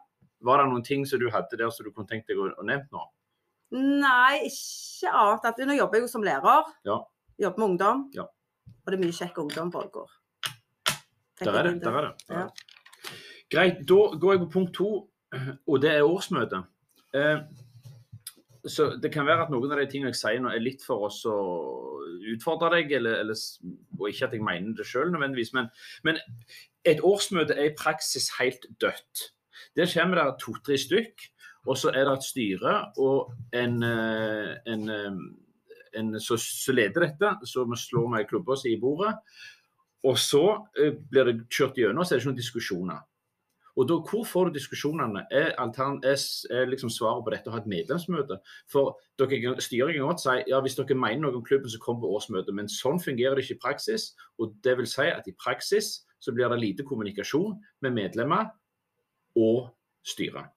Var 0.45 0.61
det 0.61 0.67
noen 0.73 0.85
ting 0.85 1.07
som 1.09 1.21
du 1.23 1.29
hadde 1.33 1.57
der 1.61 1.71
som 1.73 1.87
du 1.87 1.93
kunne 1.93 2.11
tenkt 2.11 2.29
deg 2.29 2.41
å, 2.41 2.51
å 2.61 2.67
nevne 2.67 2.89
nå? 2.93 3.05
Nei, 3.75 4.45
ikke 4.51 5.11
annet. 5.11 5.49
At 5.51 5.63
nå 5.67 5.77
jobber 5.79 5.99
jeg 5.99 6.05
jo 6.07 6.11
som 6.13 6.25
lærer. 6.27 6.69
Ja. 6.87 6.99
Jobber 7.47 7.63
med 7.65 7.69
ungdom. 7.73 8.05
Ja. 8.15 8.27
Og 8.85 8.93
det 8.93 8.99
er 8.99 9.03
mye 9.07 9.17
kjekk 9.17 9.41
ungdom 9.41 9.73
på 9.73 9.81
Ålgård. 9.81 10.13
Der 11.41 11.57
er 11.59 11.67
det. 11.71 11.79
der 11.83 11.97
er 11.99 12.09
det. 12.11 12.13
Der 12.29 12.37
er 12.37 12.45
Ja. 12.45 12.47
Greit, 13.55 13.81
da 13.87 14.01
går 14.19 14.33
jeg 14.35 14.41
på 14.45 14.51
punkt 14.55 14.73
to, 14.75 14.91
og 15.69 15.81
det 15.83 15.91
er 15.93 16.07
årsmøte. 16.07 16.63
Eh, 17.15 17.43
så 18.67 18.95
det 19.01 19.11
kan 19.13 19.27
være 19.29 19.47
at 19.47 19.53
noen 19.53 19.73
av 19.75 19.81
de 19.81 19.87
tingene 19.91 20.13
jeg 20.15 20.21
sier 20.21 20.41
nå 20.41 20.51
er 20.53 20.63
litt 20.63 20.85
for 20.85 21.07
oss 21.09 21.21
å 21.29 21.37
utfordre 22.33 22.71
deg, 22.79 22.95
eller, 22.99 23.21
eller, 23.21 23.41
og 23.99 24.09
ikke 24.09 24.29
at 24.29 24.37
jeg 24.37 24.45
mener 24.45 24.77
det 24.79 24.87
sjøl 24.89 25.13
nødvendigvis, 25.13 25.53
men, 25.57 25.69
men 26.07 26.21
et 26.89 27.03
årsmøte 27.05 27.57
er 27.57 27.71
i 27.71 27.77
praksis 27.77 28.31
helt 28.39 28.67
dødt. 28.81 29.29
Der 29.77 29.91
kommer 29.91 30.21
det 30.21 30.39
to-tre 30.43 30.79
stykk, 30.81 31.27
og 31.65 31.79
så 31.81 31.93
er 31.93 32.05
det 32.07 32.19
et 32.19 32.27
styre 32.27 32.75
og 33.01 33.33
en, 33.57 33.83
eh, 33.83 34.53
en, 34.69 34.89
eh, 34.93 35.19
en 36.01 36.21
som 36.21 36.41
som 36.41 36.77
leder 36.77 37.09
dette, 37.09 37.35
så 37.49 37.65
vi 37.69 37.79
slår 37.81 38.09
med 38.13 38.29
klubba 38.29 38.57
si 38.57 38.75
i 38.75 38.81
bordet. 38.81 39.15
Og 40.05 40.19
så 40.21 40.45
eh, 40.77 40.93
blir 40.93 41.31
det 41.31 41.49
kjørt 41.49 41.81
gjennom, 41.81 42.05
så 42.05 42.15
er 42.15 42.19
det 42.19 42.25
ikke 42.25 42.33
noen 42.33 42.43
diskusjoner. 42.43 43.05
Og 43.77 43.89
da, 43.89 43.95
Hvor 43.95 44.25
får 44.25 44.45
du 44.45 44.59
diskusjonene? 44.59 45.25
Er, 45.31 45.53
altern, 45.59 45.99
er, 46.05 46.19
er 46.51 46.69
liksom 46.71 46.91
svaret 46.91 47.25
på 47.27 47.35
dette 47.35 47.51
å 47.51 47.55
ha 47.55 47.61
et 47.63 47.71
medlemsmøte? 47.71 48.39
For 48.71 48.95
dere, 49.19 49.57
Styret 49.63 49.97
kan 49.97 50.07
godt 50.07 50.23
si 50.23 50.37
ja, 50.51 50.61
hvis 50.63 50.79
dere 50.79 50.99
mener 50.99 51.27
noe 51.27 51.41
om 51.41 51.47
klubben, 51.47 51.71
så 51.71 51.81
kom 51.83 51.99
på 52.03 52.11
årsmøte. 52.15 52.55
Men 52.55 52.71
sånn 52.71 53.03
fungerer 53.03 53.35
det 53.35 53.47
ikke 53.47 53.59
i 53.59 53.63
praksis. 53.67 54.13
Og 54.39 54.55
det 54.65 54.77
vil 54.79 54.91
si 54.91 55.09
at 55.11 55.27
i 55.31 55.35
praksis 55.35 56.05
så 56.23 56.33
blir 56.33 56.49
det 56.53 56.61
lite 56.63 56.87
kommunikasjon 56.87 57.59
med 57.85 57.97
medlemmer 57.99 58.53
og 59.37 59.75
styret. 60.07 60.55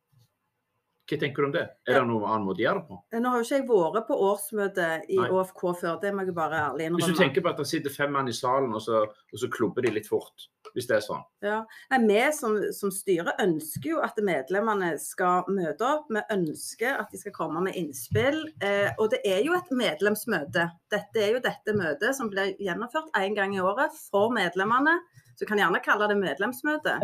Hva 1.07 1.17
tenker 1.21 1.43
du 1.43 1.47
om 1.47 1.53
det? 1.53 1.63
Er 1.87 2.01
det 2.01 2.07
noen 2.09 2.25
annen 2.27 2.43
måte 2.43 2.59
å 2.59 2.65
gjøre 2.65 2.81
det 2.81 2.89
på? 2.89 2.97
Nå 3.23 3.29
har 3.31 3.39
jo 3.39 3.45
ikke 3.45 3.57
jeg 3.57 3.67
vært 3.69 4.07
på 4.09 4.15
årsmøte 4.27 4.87
i 5.07 5.19
Nei. 5.21 5.27
ÅFK 5.31 5.61
før, 5.79 5.93
det 6.01 6.11
må 6.11 6.25
jeg 6.27 6.35
bare 6.35 6.59
ærlig 6.65 6.89
innrømme. 6.89 7.05
Hvis 7.05 7.15
du 7.15 7.21
tenker 7.21 7.45
på 7.45 7.51
at 7.53 7.61
det 7.61 7.67
sitter 7.69 7.93
fem 7.93 8.11
mann 8.11 8.27
i 8.27 8.35
salen, 8.35 8.73
og 8.75 8.83
så, 8.83 9.05
og 9.07 9.39
så 9.39 9.49
klubber 9.53 9.85
de 9.85 9.93
litt 9.95 10.09
fort. 10.09 10.49
Hvis 10.75 10.89
det 10.89 10.97
er 10.97 11.05
sånn. 11.05 11.21
Ja. 11.45 11.61
Nei, 11.93 11.99
vi 12.09 12.19
som, 12.35 12.57
som 12.75 12.91
styre 12.91 13.37
ønsker 13.39 13.93
jo 13.93 14.01
at 14.03 14.19
medlemmene 14.19 14.91
skal 15.01 15.47
møte 15.47 15.87
opp. 15.87 16.11
Vi 16.11 16.23
ønsker 16.35 16.99
at 16.99 17.13
de 17.13 17.21
skal 17.21 17.35
komme 17.37 17.63
med 17.69 17.77
innspill. 17.79 18.43
Eh, 18.59 18.91
og 18.97 19.13
det 19.15 19.21
er 19.25 19.39
jo 19.47 19.55
et 19.55 19.71
medlemsmøte. 19.71 20.67
Dette 20.91 21.23
er 21.23 21.37
jo 21.37 21.45
dette 21.45 21.77
møtet 21.77 22.19
som 22.19 22.27
blir 22.33 22.51
gjennomført 22.59 23.15
én 23.15 23.37
gang 23.37 23.55
i 23.55 23.63
året 23.63 23.95
for 24.11 24.33
medlemmene. 24.35 24.99
Så 25.37 25.45
du 25.45 25.49
kan 25.51 25.59
gjerne 25.61 25.83
kalle 25.85 26.07
det 26.09 26.17
medlemsmøte 26.17 26.95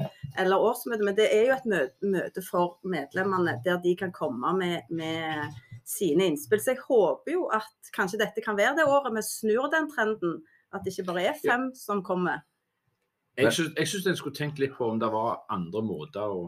eller 0.41 0.63
årsmøte, 0.65 1.05
men 1.05 1.13
det 1.13 1.27
er 1.29 1.51
jo 1.51 1.57
et 1.59 1.99
møte, 2.01 2.41
for 2.41 2.79
medlemmene 2.81 3.59
der 3.61 3.77
de 3.83 3.93
kan 3.99 4.13
komme 4.15 4.55
med, 4.57 4.89
med 4.89 5.53
sine 5.85 6.31
innspill. 6.31 6.61
Så 6.63 6.73
jeg 6.73 6.81
håper 6.87 7.35
jo 7.35 7.45
at 7.53 7.93
kanskje 7.93 8.23
dette 8.23 8.41
kan 8.41 8.57
være 8.57 8.79
det 8.79 8.87
året 8.89 9.13
vi 9.13 9.21
snur 9.27 9.69
den 9.69 9.85
trenden. 9.91 10.41
At 10.73 10.81
det 10.81 10.95
ikke 10.95 11.11
bare 11.11 11.27
er 11.29 11.37
fem 11.45 11.69
som 11.77 12.01
kommer. 12.01 12.41
Jeg 13.37 13.53
syns, 13.53 14.07
en 14.07 14.17
skulle 14.17 14.35
tenkt 14.35 14.57
litt 14.61 14.73
på 14.73 14.89
om 14.89 14.99
det 15.01 15.13
var 15.13 15.43
andre 15.53 15.85
måter 15.85 16.25
å 16.25 16.43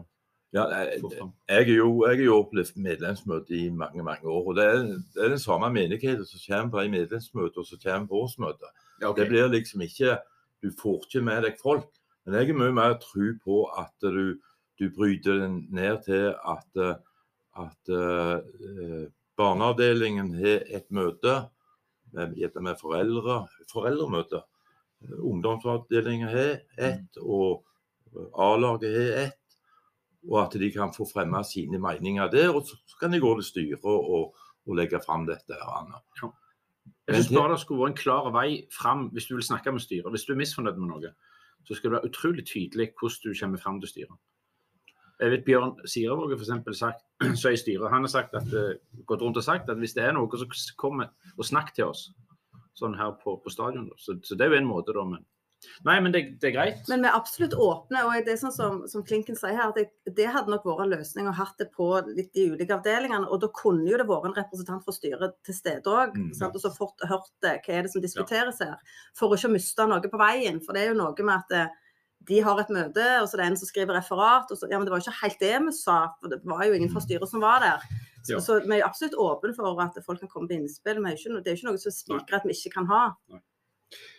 Ja, 0.54 0.64
jeg, 0.70 1.02
jeg 1.50 1.62
er 1.62 1.70
jo 1.74 1.88
jeg 2.06 2.16
har 2.16 2.24
jo 2.24 2.36
opplevd 2.40 2.78
medlemsmøte 2.82 3.54
i 3.54 3.68
mange 3.70 4.02
mange 4.02 4.26
år. 4.26 4.46
og 4.46 4.56
Det 4.58 4.64
er, 4.64 4.82
det 5.14 5.22
er 5.22 5.34
den 5.34 5.42
samme 5.42 5.70
menigheten 5.70 6.26
som 6.26 6.42
kommer 6.42 6.70
på 6.72 6.82
de 6.82 6.92
medlemsmøtene 6.94 7.62
og 7.62 7.66
som 7.66 7.82
kommer 7.82 8.06
på 8.10 8.22
årsmøtet. 8.26 8.70
Ja, 9.02 9.10
okay. 9.10 9.22
Det 9.22 9.30
blir 9.30 9.52
liksom 9.52 9.82
ikke 9.86 10.18
Du 10.62 10.70
får 10.74 11.04
ikke 11.04 11.24
med 11.26 11.44
deg 11.46 11.58
folk. 11.60 11.90
Men 12.26 12.40
jeg 12.40 12.50
er 12.50 12.58
mye 12.58 12.74
mer 12.74 12.96
tro 13.02 13.28
på 13.44 13.58
at 13.78 13.94
du, 14.02 14.38
du 14.80 14.88
bryter 14.94 15.42
den 15.44 15.60
ned 15.74 16.02
til 16.06 16.32
at, 16.34 16.66
eh, 16.82 16.96
at 17.62 17.92
uh, 17.92 19.06
barneavdelingen 19.38 20.32
har 20.40 20.64
et 20.66 20.88
møte 20.90 21.36
med, 22.16 22.34
gjerne 22.40 22.64
med 22.66 22.80
foreldre, 22.80 23.38
foreldremøte. 23.70 24.42
Ungdomsavdelingen 25.16 26.28
har 26.32 26.52
ett, 26.76 27.20
og 27.20 27.62
A-laget 28.34 28.96
har 28.96 29.22
ett. 29.26 29.42
Og 30.26 30.40
at 30.42 30.56
de 30.58 30.72
kan 30.74 30.90
få 30.94 31.06
fremme 31.06 31.44
sine 31.46 31.78
meninger 31.78 32.30
der. 32.32 32.50
Og 32.56 32.66
så 32.66 32.98
kan 32.98 33.14
de 33.14 33.22
gå 33.22 33.30
til 33.38 33.46
styret 33.46 33.86
og, 33.86 34.34
og 34.66 34.78
legge 34.78 34.98
fram 35.04 35.28
dette. 35.28 35.54
Anna. 35.62 36.02
Jeg 37.06 37.20
syns 37.20 37.34
bare 37.36 37.52
det 37.52 37.60
skulle 37.62 37.84
vært 37.84 37.92
en 37.92 38.00
klar 38.00 38.30
vei 38.34 38.48
fram 38.74 39.08
hvis 39.14 39.28
du 39.28 39.36
vil 39.36 39.46
snakke 39.46 39.72
med 39.72 39.84
styret. 39.84 40.10
Hvis 40.10 40.24
du 40.26 40.32
er 40.34 40.40
misfornøyd 40.40 40.80
med 40.80 40.90
noe, 40.90 41.12
så 41.66 41.74
skal 41.74 41.90
det 41.90 41.98
være 41.98 42.10
utrolig 42.10 42.46
tydelig 42.46 42.88
hvordan 42.98 43.22
du 43.22 43.38
kommer 43.40 43.62
fram 43.62 43.78
til 43.82 43.92
styret. 43.92 44.16
Jeg 45.16 45.32
vet 45.32 45.44
Bjørn 45.46 45.78
Sirevåg 45.88 46.34
har 46.34 46.40
f.eks. 46.42 46.78
sagt 46.78 47.04
så 47.40 47.54
i 47.54 47.60
styret, 47.60 47.88
han 47.90 48.04
har 48.04 48.12
sagt 48.12 48.34
at, 48.36 48.50
eh, 48.52 48.76
gått 49.06 49.22
rundt 49.22 49.38
og 49.40 49.46
sagt 49.46 49.70
at 49.72 49.78
hvis 49.80 49.94
det 49.96 50.04
er 50.04 50.12
noe, 50.12 50.28
så 50.36 50.74
kom 50.76 51.00
og 51.00 51.46
snakk 51.46 51.72
til 51.76 51.88
oss. 51.88 52.10
Sånn 52.76 52.98
her 52.98 53.14
på, 53.22 53.38
på 53.40 53.52
stadion. 53.52 53.88
Så, 53.96 54.18
så 54.26 54.36
det 54.36 54.44
er 54.44 54.52
jo 54.52 54.58
en 54.58 54.68
måte, 54.68 54.92
da. 54.92 55.06
Men 55.08 55.24
nei, 55.86 55.96
men 56.02 56.12
det, 56.14 56.22
det 56.40 56.50
er 56.50 56.54
greit. 56.54 56.82
Men 56.90 57.04
vi 57.04 57.08
er 57.10 57.16
absolutt 57.16 57.54
åpne. 57.54 58.02
og 58.06 58.26
det 58.26 58.34
er 58.34 58.40
sånn 58.40 58.54
som, 58.54 58.82
som 58.90 59.04
Klinken 59.06 59.38
sier 59.38 59.56
her, 59.56 59.72
at 59.72 59.78
det, 59.78 60.14
det 60.18 60.28
hadde 60.32 60.52
nok 60.52 60.66
vært 60.68 60.84
en 60.84 60.92
løsning 60.94 61.30
å 61.30 61.34
hatt 61.36 61.56
det 61.62 61.68
på 61.74 61.88
litt 62.10 62.32
de 62.36 62.50
ulike 62.52 62.76
avdelingene. 62.76 63.28
Og 63.30 63.40
da 63.42 63.50
kunne 63.56 63.88
jo 63.88 64.00
det 64.00 64.08
vært 64.08 64.30
en 64.30 64.36
representant 64.36 64.84
fra 64.84 64.94
styret 64.94 65.38
til 65.46 65.56
stede 65.56 65.92
òg. 65.92 66.14
Mm. 66.18 66.30
Og 66.50 66.60
så 66.62 66.72
fort 66.74 67.08
hørt 67.08 67.32
det, 67.44 67.58
hva 67.66 67.78
er 67.78 67.86
det 67.86 67.94
som 67.94 68.04
diskuteres 68.04 68.62
her. 68.64 68.76
For 69.18 69.32
å 69.32 69.38
ikke 69.38 69.54
miste 69.56 69.88
noe 69.88 70.12
på 70.12 70.22
veien. 70.22 70.62
For 70.64 70.76
det 70.76 70.84
er 70.84 70.92
jo 70.92 71.00
noe 71.00 71.26
med 71.26 71.36
at 71.38 71.56
eh, 71.56 71.74
de 72.26 72.40
har 72.42 72.58
et 72.60 72.70
møte, 72.74 73.06
og 73.20 73.28
så 73.28 73.36
er 73.36 73.42
det 73.42 73.48
en 73.52 73.58
som 73.60 73.68
skriver 73.68 73.98
referat. 73.98 74.50
og 74.50 74.58
så, 74.58 74.68
ja, 74.70 74.78
men 74.78 74.86
Det 74.86 74.92
var 74.94 75.00
jo 75.00 75.06
ikke 75.06 75.22
helt 75.22 75.42
det 75.42 75.54
vi 75.66 75.74
sa, 75.76 75.98
for 76.20 76.32
det 76.32 76.40
var 76.44 76.64
jo 76.66 76.78
ingen 76.78 76.90
fra 76.90 77.02
styret 77.04 77.30
som 77.30 77.44
var 77.44 77.60
der. 77.62 77.84
Så, 78.26 78.32
Ja. 78.34 78.40
så 78.42 78.60
vi 78.64 78.78
er 78.80 78.86
absolutt 78.86 79.14
åpne 79.14 79.54
for 79.54 79.82
at 79.82 79.98
folk 80.04 80.18
kan 80.20 80.28
komme 80.28 80.48
med 80.48 80.64
innspill. 80.64 80.98
Men 81.00 81.14
det 81.14 81.20
er 81.22 81.54
jo 81.54 81.60
ikke, 81.60 81.66
er 81.66 81.70
noe 81.70 81.78
som 81.78 81.94
spikrer 81.94 82.40
at 82.40 82.48
vi 82.48 82.56
ikke 82.56 82.74
kan 82.74 82.88
ha. 82.90 83.02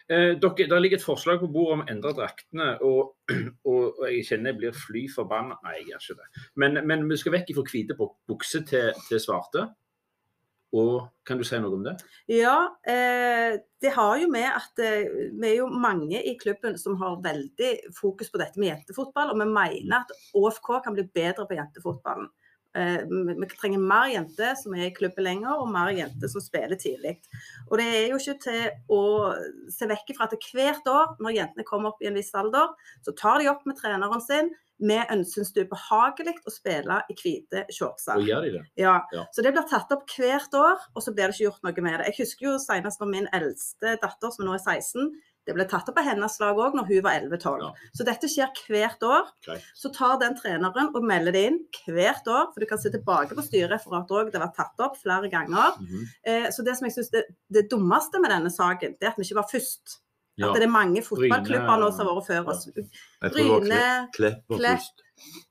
Eh, 0.07 0.37
dere, 0.39 0.67
det 0.71 0.77
ligger 0.79 1.01
et 1.01 1.03
forslag 1.03 1.41
på 1.41 1.49
bordet 1.51 1.73
om 1.75 1.81
å 1.83 1.89
endre 1.91 2.13
draktene, 2.15 2.67
og, 2.87 3.17
og, 3.71 4.05
jeg 4.07 4.23
kjenner 4.29 4.53
jeg 4.53 4.61
blir 4.61 4.77
fly 4.85 5.03
forbanna 5.11 5.57
Nei, 5.65 5.81
jeg 5.81 5.89
gjør 5.89 6.05
ikke 6.05 6.21
det. 6.21 6.45
Men, 6.63 6.79
men 6.87 7.03
vi 7.09 7.19
skal 7.19 7.35
vekk 7.35 7.51
fra 7.57 7.67
hvite 7.73 7.97
buk- 7.99 8.15
bukser 8.31 8.63
til, 8.69 9.03
til 9.09 9.21
svarte. 9.23 9.67
Og 10.75 11.07
kan 11.27 11.39
du 11.39 11.45
si 11.47 11.59
noe 11.63 11.77
om 11.77 11.83
det? 11.85 11.93
Ja, 12.31 12.57
eh, 12.87 13.55
det 13.81 13.93
har 13.95 14.17
jo 14.19 14.27
med 14.31 14.47
at 14.49 14.81
eh, 14.83 15.07
vi 15.31 15.51
er 15.53 15.61
jo 15.61 15.69
mange 15.71 16.19
i 16.19 16.35
klubben 16.39 16.75
som 16.79 16.97
har 16.99 17.21
veldig 17.23 17.93
fokus 17.95 18.31
på 18.31 18.41
dette 18.41 18.59
med 18.59 18.73
jentefotball. 18.73 19.31
Og 19.31 19.39
vi 19.39 19.47
mener 19.47 20.01
at 20.01 20.11
ÅFK 20.35 20.73
kan 20.83 20.97
bli 20.97 21.07
bedre 21.07 21.47
på 21.47 21.55
jentefotballen. 21.55 22.27
Eh, 22.77 22.99
vi 23.09 23.47
trenger 23.57 23.81
mer 23.81 24.11
jenter 24.13 24.53
som 24.59 24.75
er 24.77 24.87
i 24.87 24.93
klubben 24.93 25.25
lenger, 25.25 25.55
og 25.57 25.71
mer 25.73 25.89
jenter 25.97 26.29
som 26.29 26.43
spiller 26.43 26.77
tidlig. 26.79 27.15
Og 27.71 27.77
det 27.81 27.87
er 27.89 28.07
jo 28.11 28.19
ikke 28.21 28.37
til 28.43 28.69
å 28.93 29.01
se 29.73 29.89
vekk 29.89 30.13
fra 30.17 30.27
at 30.29 30.37
hvert 30.51 30.91
år 30.93 31.15
når 31.23 31.37
jentene 31.39 31.65
kommer 31.67 31.93
opp 31.93 32.03
i 32.05 32.09
en 32.11 32.17
viss 32.19 32.33
alder, 32.37 32.73
så 33.05 33.15
tar 33.17 33.41
de 33.41 33.49
opp 33.51 33.65
med 33.65 33.79
treneren 33.81 34.21
sin. 34.23 34.53
Vi 34.77 34.97
syns 35.25 35.49
det 35.55 35.63
er 35.63 35.71
behagelig 35.71 36.35
å 36.45 36.53
spille 36.53 36.99
i 37.09 37.15
hvite 37.17 37.63
shortser. 37.73 38.19
Og 38.19 38.27
gjør 38.29 38.45
de 38.45 38.51
det? 38.59 38.65
Ja, 38.77 38.99
Ja. 39.11 39.25
så 39.33 39.41
det 39.41 39.55
blir 39.55 39.65
tatt 39.65 39.91
opp 39.95 40.05
hvert 40.13 40.53
år, 40.53 40.77
og 40.93 41.01
så 41.01 41.13
blir 41.15 41.25
det 41.31 41.33
ikke 41.33 41.47
gjort 41.49 41.63
noe 41.65 41.81
med 41.81 41.97
det. 41.99 42.11
Jeg 42.13 42.19
husker 42.27 42.45
jo 42.51 42.57
senest 42.61 43.01
når 43.01 43.09
min 43.09 43.27
eldste 43.33 43.97
datter, 43.97 44.29
som 44.29 44.45
nå 44.45 44.53
er 44.53 44.61
16, 44.61 45.09
det 45.47 45.55
ble 45.55 45.65
tatt 45.69 45.87
opp 45.87 45.99
av 46.01 46.07
hennes 46.09 46.33
lag 46.41 46.57
òg 46.59 46.75
når 46.75 46.89
hun 46.89 47.03
var 47.05 47.19
11-12. 47.21 47.61
Ja. 47.63 47.89
Så 47.95 48.07
dette 48.07 48.29
skjer 48.31 48.63
hvert 48.67 49.05
år. 49.07 49.29
Okay. 49.45 49.61
Så 49.79 49.91
tar 49.95 50.17
den 50.21 50.35
treneren 50.39 50.91
og 50.91 51.07
melder 51.07 51.35
det 51.35 51.43
inn 51.49 51.61
hvert 51.85 52.27
år, 52.27 52.49
for 52.51 52.63
du 52.63 52.67
kan 52.69 52.81
se 52.81 52.91
tilbake 52.93 53.37
på 53.37 53.45
styrereferatet 53.45 54.17
òg, 54.19 54.33
det 54.33 54.43
var 54.43 54.51
tatt 54.57 54.83
opp 54.83 54.99
flere 54.99 55.31
ganger. 55.31 55.79
Mhm. 55.79 56.03
Eh, 56.27 56.49
så 56.51 56.65
det 56.67 56.75
som 56.77 56.89
jeg 56.89 56.97
synes 56.97 57.13
det, 57.15 57.23
det 57.53 57.69
dummeste 57.71 58.19
med 58.19 58.33
denne 58.35 58.51
saken, 58.51 58.99
det 58.99 59.07
er 59.07 59.15
at 59.15 59.21
vi 59.21 59.27
ikke 59.27 59.39
var 59.39 59.49
først. 59.51 59.99
Ja. 60.37 60.51
At 60.51 60.59
det 60.59 60.67
er 60.67 60.73
mange 60.73 61.01
fotballklubber 61.01 61.79
nå 61.81 61.89
som 61.95 62.09
har 62.11 62.19
vært 62.19 62.27
før 62.29 62.51
oss. 62.53 62.67
Bryne, 63.23 63.83
Klepp, 64.13 64.43
Klepp 64.51 64.59
Klepp. 64.59 65.06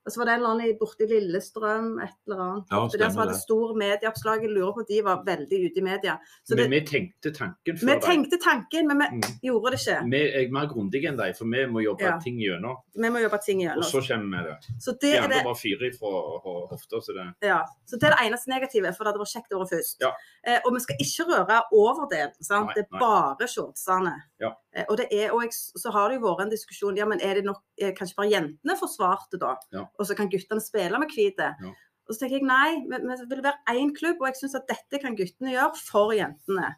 Og 0.06 0.12
så 0.12 0.18
var 0.18 0.24
det 0.26 0.32
en 0.34 0.40
eller 0.40 0.50
annen 0.54 0.66
i- 0.70 0.78
borte 0.78 1.02
i 1.04 1.06
Lillestrøm, 1.10 2.02
et 2.02 2.14
eller 2.26 2.40
annet. 2.42 2.64
Ja, 2.70 2.88
Det 2.92 3.00
der 3.00 3.10
som 3.10 3.18
hadde 3.22 3.32
det. 3.32 3.40
stor 3.42 3.74
medieoppslag. 3.74 4.40
Jeg 4.42 4.50
lurer 4.50 4.72
på 4.72 4.80
at 4.80 4.88
de 4.88 5.00
var 5.02 5.22
veldig 5.26 5.58
ute 5.66 5.78
i 5.78 5.82
media. 5.82 6.18
Så 6.44 6.56
det, 6.56 6.68
Men 6.68 6.70
vi 6.70 6.80
tenkte 6.86 7.32
tanken 7.34 7.76
før 7.76 7.86
vi 7.86 8.00
tenkte 8.00 8.38
tanken, 8.42 8.86
men 8.86 8.98
vi 8.98 9.06
Mm. 9.06 9.40
gjorde 9.42 9.70
det 9.72 9.80
ikke. 9.80 10.10
Vi 10.10 10.20
er 10.46 10.50
mer 10.52 10.66
grundige 10.66 11.08
enn 11.08 11.16
deg, 11.16 11.36
for 11.36 11.44
vi 11.44 11.66
må 11.66 11.82
jobbe 11.82 12.00
Ja. 12.02 12.18
ting 12.18 12.38
gjennom. 12.38 12.76
Vi 12.94 13.08
må 13.08 13.18
jobbe 13.22 13.38
ting 13.44 13.66
Og 13.66 13.82
så 13.84 14.00
kommer 14.00 14.22
vi 14.24 14.30
med 14.30 14.44
det. 14.44 14.56
Så 14.80 14.92
det 15.00 15.16
andre 15.18 15.36
det, 15.36 15.44
bare 15.44 15.54
fyrer 15.54 15.90
fra 15.98 16.08
ho- 16.44 16.68
hofta. 16.70 17.00
Så 17.02 17.12
det 17.14 17.34
ja. 17.48 17.62
så 17.86 17.98
det 17.98 18.04
er 18.04 18.14
det 18.16 18.32
eneste 18.32 18.48
negative, 18.48 18.94
for 18.94 19.04
det 19.04 19.12
hadde 19.12 19.20
vært 19.24 19.34
kjekt 19.34 19.50
å 19.52 19.58
være 19.60 19.72
først. 19.78 19.96
Ja. 20.00 20.10
Eh, 20.46 20.60
og 20.64 20.72
vi 20.74 20.80
skal 20.80 20.96
ikke 21.00 21.24
røre 21.26 21.62
overdelen. 21.72 22.32
Sant? 22.42 22.66
Nei, 22.66 22.74
det 22.74 22.84
er 22.86 22.92
nei. 22.92 23.00
bare 23.00 23.46
shortsene. 23.48 24.14
Ja. 24.40 24.52
Eh, 24.74 24.84
og, 24.88 24.96
det 24.98 25.08
er, 25.10 25.30
og 25.32 25.42
jeg, 25.42 25.50
så 25.52 25.90
har 25.90 26.08
det 26.10 26.20
jo 26.20 26.26
vært 26.26 26.42
en 26.42 26.50
diskusjon 26.50 26.96
ja, 26.96 27.04
men 27.06 27.20
er 27.22 27.34
det 27.34 27.44
nok, 27.44 27.62
eh, 27.80 27.92
kanskje 27.92 28.14
bare 28.16 28.30
jentene 28.30 28.76
forsvarte 28.76 29.38
da, 29.40 29.55
Ja. 29.72 29.86
og 29.98 30.06
så 30.08 30.16
kan 30.18 30.30
guttene 30.32 30.60
spille 30.64 30.98
med 31.02 31.12
hvite. 31.14 31.52
Ja. 31.62 31.72
Og 32.06 32.14
så 32.14 32.20
tenker 32.20 32.38
jeg 32.38 32.46
nei, 32.46 32.84
vi, 32.86 32.98
vi 33.02 33.24
vil 33.34 33.42
være 33.42 33.74
én 33.80 33.90
klubb, 33.96 34.20
og 34.20 34.28
jeg 34.30 34.36
syns 34.38 34.54
at 34.54 34.68
dette 34.70 35.00
kan 35.02 35.16
guttene 35.18 35.50
gjøre 35.56 35.74
for 35.88 36.12
jentene. 36.14 36.68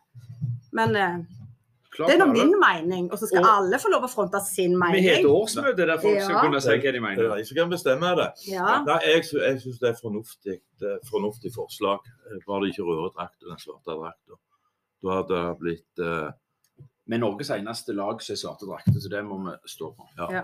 Men 0.73 0.97
eh, 0.97 1.19
Klart 1.93 2.11
det 2.13 2.15
er 2.17 2.23
nå 2.23 2.27
min 2.33 2.53
mening, 2.61 3.07
og 3.13 3.19
så 3.19 3.27
skal 3.29 3.43
Og- 3.45 3.51
alle 3.59 3.79
få 3.81 3.91
lov 3.93 4.05
å 4.07 4.11
fronte 4.13 4.41
sin 4.45 4.75
mening. 4.79 5.03
Vi 5.03 5.09
har 5.09 5.21
et 5.21 5.29
årsmøte 5.29 5.87
der 5.89 5.99
folk 6.01 6.21
skal 6.23 6.41
kunne 6.45 6.61
si 6.61 6.69
hva 6.69 6.77
de 6.81 6.83
Det 6.93 6.97
er 6.97 7.05
mener. 7.05 7.37
de 7.37 7.45
som 7.49 7.57
kan 7.57 7.71
bestemme 7.73 8.11
det. 8.17 8.29
Ja. 8.53 8.67
Nei, 8.87 8.99
jeg, 9.05 9.25
jeg 9.37 9.61
syns 9.65 9.79
det 9.83 9.89
er 9.91 9.97
fornuftig, 10.01 10.59
fornuftig 11.11 11.53
forslag. 11.55 12.05
Eh, 12.31 12.39
Bare 12.47 12.65
det 12.65 12.73
ikke 12.75 12.87
rører 12.89 13.13
drakta, 13.17 13.49
den 13.49 13.59
svarte 13.65 13.97
drakta. 14.01 14.39
Da 15.03 15.17
hadde 15.21 15.41
det 15.41 15.59
blitt 15.61 16.05
uh... 16.05 16.31
Med 17.09 17.21
Norges 17.23 17.49
eneste 17.55 17.95
lag 17.97 18.21
som 18.21 18.35
er 18.35 18.41
svarte 18.43 18.67
drakter, 18.69 19.01
så 19.01 19.09
det 19.09 19.25
må 19.25 19.39
vi 19.45 19.53
stå 19.73 19.93
på. 19.97 20.09
Ja. 20.29 20.43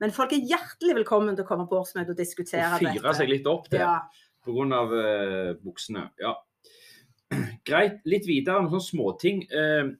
Men 0.00 0.12
folk 0.16 0.32
er 0.32 0.46
hjertelig 0.48 0.94
velkommen 1.02 1.36
til 1.36 1.44
å 1.44 1.48
komme 1.48 1.66
på 1.68 1.76
årsmøtet 1.80 2.14
og 2.14 2.20
diskutere 2.20 2.68
Og 2.72 2.80
fyre 2.80 3.14
seg 3.18 3.28
litt 3.28 3.48
opp 3.50 3.68
der 3.72 3.84
Ja. 3.84 3.96
pga. 4.44 4.78
Uh, 4.90 5.54
buksene. 5.60 6.06
Ja. 6.20 6.34
Greit. 7.68 8.00
Litt 8.08 8.26
videre 8.26 8.62
om 8.62 8.70
sånne 8.72 8.86
småting. 8.86 9.42
Uh, 9.52 9.92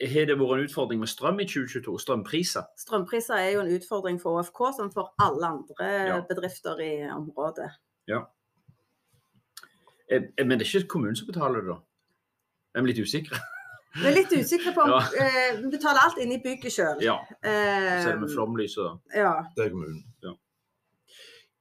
har 0.00 0.28
det 0.30 0.38
vært 0.38 0.54
en 0.60 0.64
utfordring 0.68 1.00
med 1.02 1.10
strøm 1.10 1.40
i 1.42 1.46
2022? 1.48 1.98
Strømpriser? 2.06 2.64
Strømpriser 2.78 3.34
er 3.34 3.50
jo 3.56 3.60
en 3.64 3.72
utfordring 3.74 4.20
for 4.22 4.38
ÅFK, 4.38 4.60
som 4.76 4.92
for 4.94 5.12
alle 5.18 5.46
andre 5.46 5.92
Ja. 6.06 6.20
bedrifter 6.22 6.80
i 6.80 6.92
området. 7.10 7.72
Eh, 10.10 10.22
eh, 10.38 10.44
men 10.46 10.58
det 10.58 10.64
er 10.66 10.78
ikke 10.80 10.88
kommunen 10.88 11.16
som 11.16 11.26
betaler 11.28 11.60
det, 11.60 11.68
da? 11.68 11.78
Jeg 12.74 12.82
Er 12.82 12.86
litt 12.86 12.98
usikre? 13.04 13.36
Vi 13.96 14.06
er 14.06 14.14
litt 14.14 14.32
usikre 14.36 14.74
på 14.76 14.82
om 14.84 14.90
Ja. 14.90 14.98
eh, 15.20 15.56
Vi 15.62 15.70
betaler 15.72 16.00
alt 16.04 16.18
inn 16.18 16.32
i 16.32 16.38
bygget 16.44 16.72
sjøl. 16.72 17.00
Ja. 17.02 17.16
Så 17.42 17.48
er 17.48 18.12
det 18.12 18.20
med 18.20 18.30
flomlyset, 18.34 18.76
da. 18.84 18.98
ja. 19.18 19.32
Det 19.56 19.66
er 19.66 19.70
kommunen. 19.70 20.04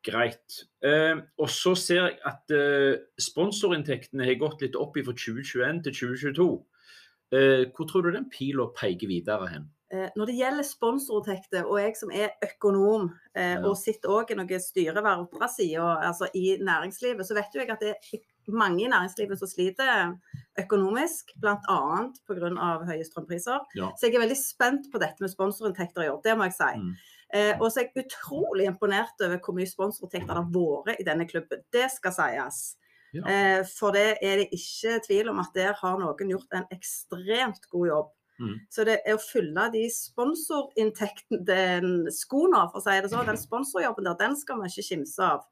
Greit. 0.07 0.62
Eh, 0.86 1.15
og 1.41 1.50
så 1.51 1.74
ser 1.75 2.05
jeg 2.05 2.19
at 2.25 2.51
eh, 2.56 2.99
sponsorinntektene 3.19 4.23
har 4.30 4.38
gått 4.39 4.62
litt 4.63 4.75
opp 4.80 4.95
fra 5.04 5.12
2021 5.17 5.82
til 5.84 5.95
2022. 5.97 6.45
Eh, 7.36 7.63
hvor 7.75 7.89
tror 7.89 8.06
du 8.08 8.12
den 8.15 8.30
pila 8.32 8.69
peker 8.78 9.10
videre 9.12 9.49
hen? 9.51 9.65
Eh, 9.91 10.08
Når 10.15 10.25
det 10.30 10.38
gjelder 10.38 10.63
sponsorinntekter, 10.67 11.65
og 11.67 11.80
jeg 11.82 11.97
som 11.99 12.12
er 12.12 12.30
økonom, 12.43 13.10
eh, 13.36 13.56
Ja. 13.56 13.65
og 13.67 13.75
sitter 13.78 14.10
òg 14.10 14.32
i 14.32 14.36
noen 14.36 14.60
styreverv 14.63 15.28
på 15.32 15.39
sida, 15.49 15.99
altså 16.08 16.28
i 16.36 16.58
næringslivet, 16.60 17.25
så 17.28 17.34
vet 17.36 17.51
jo 17.54 17.60
jeg 17.60 17.69
at 17.71 17.80
det 17.80 17.89
er 17.89 18.19
mange 18.55 18.86
i 18.86 18.89
næringslivet 18.91 19.39
som 19.39 19.49
sliter 19.51 20.13
økonomisk, 20.62 21.33
bl.a. 21.41 21.81
pga. 22.27 22.71
høye 22.88 23.05
strømpriser. 23.05 23.67
Ja. 23.77 23.91
Så 23.97 24.07
jeg 24.07 24.17
er 24.17 24.25
veldig 24.25 24.39
spent 24.39 24.89
på 24.93 25.01
dette 25.03 25.23
med 25.23 25.33
sponsorinntekter 25.33 26.05
i 26.05 26.12
år, 26.13 26.19
det 26.23 26.38
må 26.38 26.47
jeg 26.47 26.57
si. 26.57 26.71
Mm. 26.81 26.91
Eh, 27.36 27.53
og 27.60 27.67
så 27.69 27.81
er 27.81 27.89
jeg 27.89 28.05
utrolig 28.07 28.67
imponert 28.69 29.25
over 29.25 29.39
hvor 29.43 29.55
mye 29.57 29.67
sponsorinntekter 29.67 30.31
det 30.31 30.43
har 30.43 30.83
vært 30.88 31.01
i 31.01 31.07
denne 31.07 31.27
klubben. 31.27 31.63
Det 31.75 31.89
skal 31.91 32.15
sies. 32.15 32.62
Ja. 33.15 33.23
Eh, 33.23 33.63
for 33.67 33.95
det 33.95 34.19
er 34.23 34.43
det 34.43 34.51
ikke 34.55 34.99
tvil 35.07 35.31
om 35.31 35.41
at 35.43 35.51
der 35.55 35.75
har 35.79 35.99
noen 35.99 36.31
gjort 36.31 36.55
en 36.55 36.69
ekstremt 36.73 37.67
god 37.71 37.91
jobb. 37.91 38.13
Mm. 38.38 38.57
Så 38.69 38.86
det 38.86 38.99
er 39.01 39.17
å 39.17 39.21
fylle 39.21 39.65
de 39.73 39.83
sponsorinntektene, 39.91 41.41
den 41.47 41.93
skoene, 42.13 42.67
for 42.71 42.79
å 42.79 42.86
si 42.86 42.97
det 43.01 43.10
sånn, 43.12 43.29
den 43.29 43.39
sponsorjobben 43.39 44.05
der, 44.05 44.19
den 44.19 44.38
skal 44.38 44.62
vi 44.62 44.69
ikke 44.69 44.89
kimse 44.91 45.31
av. 45.38 45.47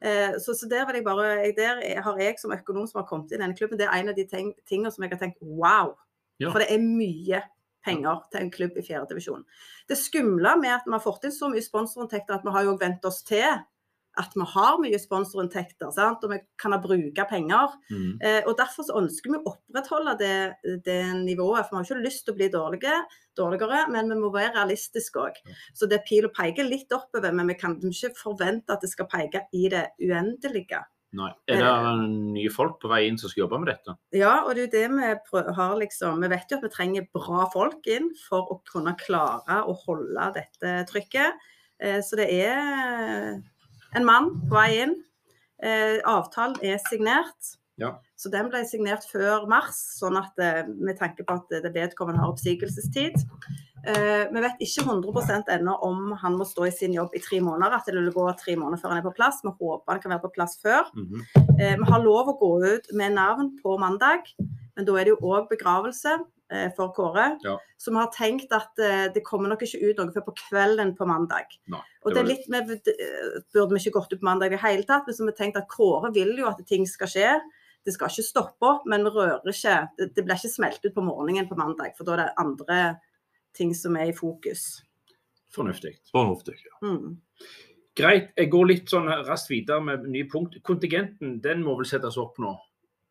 Eh, 0.00 0.36
så, 0.38 0.54
så 0.54 0.68
der 0.70 0.86
jeg 0.94 1.04
bare, 1.04 1.26
jeg, 1.42 1.54
der 1.56 1.80
er- 1.82 2.02
har 2.02 2.18
jeg 2.22 2.38
som 2.38 2.52
økonom 2.54 2.86
som 2.86 3.00
har 3.02 3.08
kommet 3.08 3.32
inn 3.32 3.40
i 3.40 3.44
denne 3.46 3.56
klubben, 3.58 3.78
det 3.78 3.88
er 3.88 3.96
en 3.98 4.08
av 4.12 4.14
de 4.14 4.24
tingene 4.30 4.92
som 4.94 5.02
jeg 5.04 5.10
har 5.12 5.18
tenkt 5.22 5.40
wow. 5.42 5.94
Ja. 6.38 6.52
For 6.52 6.62
det 6.62 6.68
er 6.70 6.78
mye 6.84 7.42
penger 7.84 8.20
til 8.30 8.40
en 8.44 8.50
klubb 8.54 8.76
i 8.78 8.84
fjerdedivisjon. 8.86 9.44
Det 9.88 9.96
skumle 9.98 10.52
med 10.60 10.70
at 10.76 10.86
vi 10.86 10.92
har 10.94 11.02
fått 11.02 11.24
inn 11.26 11.34
så 11.34 11.48
mye 11.50 11.64
sponsorinntekter, 11.64 12.34
at 12.38 12.44
vi 12.46 12.54
har 12.54 12.64
jo 12.68 12.76
vent 12.78 13.04
oss 13.08 13.22
til 13.26 13.46
at 14.18 14.34
vi 14.34 14.46
har 14.52 14.80
mye 14.82 14.98
sponsorinntekter, 15.00 15.92
sant? 15.94 16.24
og 16.26 16.32
vi 16.34 16.40
kan 16.60 16.74
bruke 16.82 17.26
penger. 17.30 17.76
Mm. 17.92 18.10
Eh, 18.20 18.40
og 18.44 18.56
Derfor 18.58 18.86
så 18.88 18.98
ønsker 18.98 19.32
vi 19.32 19.38
å 19.38 19.52
opprettholde 19.52 20.16
det, 20.20 20.34
det 20.86 20.98
nivået. 21.22 21.64
For 21.66 21.76
vi 21.76 21.80
har 21.80 21.88
ikke 21.88 22.06
lyst 22.08 22.26
til 22.26 22.34
å 22.34 22.38
bli 22.40 22.50
dårlige, 22.52 22.98
dårligere, 23.38 23.84
men 23.94 24.10
vi 24.10 24.18
må 24.20 24.32
være 24.34 24.56
realistiske 24.58 25.22
òg. 25.22 25.40
Så 25.78 25.88
det 25.90 26.02
pil 26.08 26.26
og 26.28 26.34
peker 26.36 26.66
litt 26.66 26.92
oppover, 26.94 27.34
men 27.34 27.50
vi 27.52 27.58
kan 27.58 27.78
ikke 27.78 28.14
forvente 28.18 28.74
at 28.74 28.84
det 28.84 28.92
skal 28.92 29.10
peke 29.10 29.46
i 29.54 29.68
det 29.72 29.88
uendelige. 30.02 30.82
Nei. 31.16 31.30
Er 31.48 31.62
det 31.62 32.08
nye 32.10 32.50
folk 32.52 32.76
på 32.82 32.90
vei 32.90 33.06
inn 33.08 33.16
som 33.20 33.30
skal 33.30 33.46
jobbe 33.46 33.62
med 33.62 33.70
dette? 33.70 33.94
Ja, 34.16 34.42
og 34.44 34.58
det 34.58 34.66
er 34.66 34.72
det 34.74 34.88
vi 34.92 35.12
prøver, 35.30 35.54
har 35.56 35.76
liksom 35.80 36.20
Vi 36.20 36.28
vet 36.34 36.50
jo 36.52 36.58
at 36.58 36.66
vi 36.66 36.72
trenger 36.74 37.06
bra 37.16 37.46
folk 37.54 37.88
inn 37.88 38.10
for 38.26 38.50
å 38.52 38.58
kunne 38.68 38.92
klare 39.00 39.62
å 39.64 39.76
holde 39.86 40.26
dette 40.36 40.74
trykket. 40.90 41.48
Eh, 41.80 42.00
Så 42.04 42.18
det 42.20 42.28
er 42.28 43.40
en 43.94 44.04
mann 44.04 44.32
på 44.48 44.54
vei 44.54 44.82
inn. 44.82 44.96
Eh, 45.62 45.98
Avtalen 46.06 46.56
er 46.62 46.78
signert. 46.88 47.54
Ja. 47.78 47.92
Så 48.18 48.30
den 48.30 48.48
ble 48.50 48.64
signert 48.66 49.04
før 49.06 49.46
mars, 49.50 49.78
sånn 50.00 50.16
at 50.18 50.38
eh, 50.42 50.64
med 50.66 50.98
tanke 50.98 51.22
på 51.26 51.36
at 51.38 51.62
det 51.62 51.70
vedkommende 51.74 52.18
har 52.18 52.32
oppsigelsestid. 52.32 53.14
Eh, 53.86 54.24
Vi 54.32 54.40
vet 54.42 54.58
ikke 54.64 54.82
100% 54.88 55.46
ennå 55.54 55.76
om 55.86 56.12
han 56.18 56.34
må 56.38 56.44
stå 56.46 56.66
i 56.66 56.72
sin 56.74 56.92
jobb 56.96 57.14
i 57.14 57.22
tre 57.22 57.38
måneder, 57.40 57.76
at 57.78 57.86
det 57.86 57.94
vil 57.94 58.10
gå 58.12 58.26
tre 58.40 58.56
måneder 58.58 58.82
før 58.82 58.94
han 58.94 58.98
er 58.98 59.06
på 59.06 59.14
plass. 59.14 59.38
Vi 59.44 59.50
håper 59.54 59.94
han 59.94 60.00
kan 60.02 60.10
være 60.16 60.24
på 60.26 60.32
plass 60.34 60.58
før. 60.62 60.90
Mhm. 60.94 61.22
Eh, 61.60 61.76
Vi 61.78 61.84
har 61.90 62.02
lov 62.02 62.26
å 62.34 62.38
gå 62.40 62.50
ut 62.74 62.90
med 62.92 63.12
navn 63.14 63.56
på 63.62 63.78
mandag, 63.78 64.26
men 64.76 64.84
da 64.84 64.92
er 64.98 65.04
det 65.04 65.14
jo 65.14 65.22
òg 65.22 65.48
begravelse 65.48 66.18
for 66.76 66.92
Kåre. 66.96 67.26
Ja. 67.44 67.56
Så 67.78 67.92
vi 67.92 68.00
har 68.00 68.10
tenkt 68.14 68.52
at 68.56 68.78
eh, 68.82 69.06
det 69.14 69.22
kommer 69.26 69.48
nok 69.52 69.62
ikke 69.66 69.80
ut 69.84 69.98
noe 70.00 70.14
før 70.14 70.24
på 70.30 70.34
kvelden 70.40 70.94
på 70.96 71.06
mandag. 71.08 71.52
Nei, 71.68 71.80
Og 72.02 72.14
det 72.14 72.18
det 72.18 72.22
er 72.22 72.28
litt, 72.30 72.48
litt 72.48 72.90
Vi 72.90 72.94
eh, 73.04 73.38
Burde 73.54 73.74
vi 73.76 73.82
ikke 73.82 73.96
gått 73.98 74.12
ut 74.12 74.20
på 74.22 74.28
mandag 74.30 74.52
i 74.52 74.56
det 74.56 74.62
hele 74.64 74.86
tatt, 74.88 75.06
men 75.06 75.14
så 75.14 75.24
har 75.24 75.32
vi 75.32 75.36
tenkt 75.42 75.60
at 75.60 75.68
Kåre 75.68 76.12
vil 76.14 76.34
jo 76.38 76.48
at 76.48 76.60
ting 76.66 76.86
skal 76.88 77.08
skje. 77.12 77.36
Det 77.84 77.94
skal 77.94 78.10
ikke 78.10 78.26
stoppe 78.26 78.66
opp, 78.68 78.88
men 78.90 79.04
vi 79.06 79.12
rører 79.14 79.52
ikke. 79.52 79.76
Det, 79.98 80.10
det 80.16 80.24
blir 80.26 80.36
ikke 80.40 80.52
smelt 80.56 80.84
ut 80.84 80.94
på 80.96 81.04
morgenen 81.04 81.48
på 81.48 81.56
mandag, 81.56 81.94
for 81.96 82.04
da 82.08 82.16
er 82.16 82.24
det 82.24 82.34
andre 82.42 82.80
ting 83.56 83.72
som 83.74 83.96
er 83.96 84.10
i 84.10 84.16
fokus. 84.16 84.82
Fornuftig. 85.54 85.94
Fornuftig. 86.12 86.58
ja. 86.64 86.76
Mm. 86.84 87.16
Greit. 87.98 88.28
Jeg 88.36 88.50
går 88.52 88.66
litt 88.68 88.90
sånn 88.92 89.08
raskt 89.26 89.50
videre 89.50 89.80
med 89.82 90.04
nye 90.06 90.26
punkt. 90.30 90.58
Kontingenten 90.62 91.40
den 91.42 91.64
må 91.66 91.74
vel 91.80 91.88
settes 91.88 92.18
opp 92.20 92.36
nå? 92.38 92.52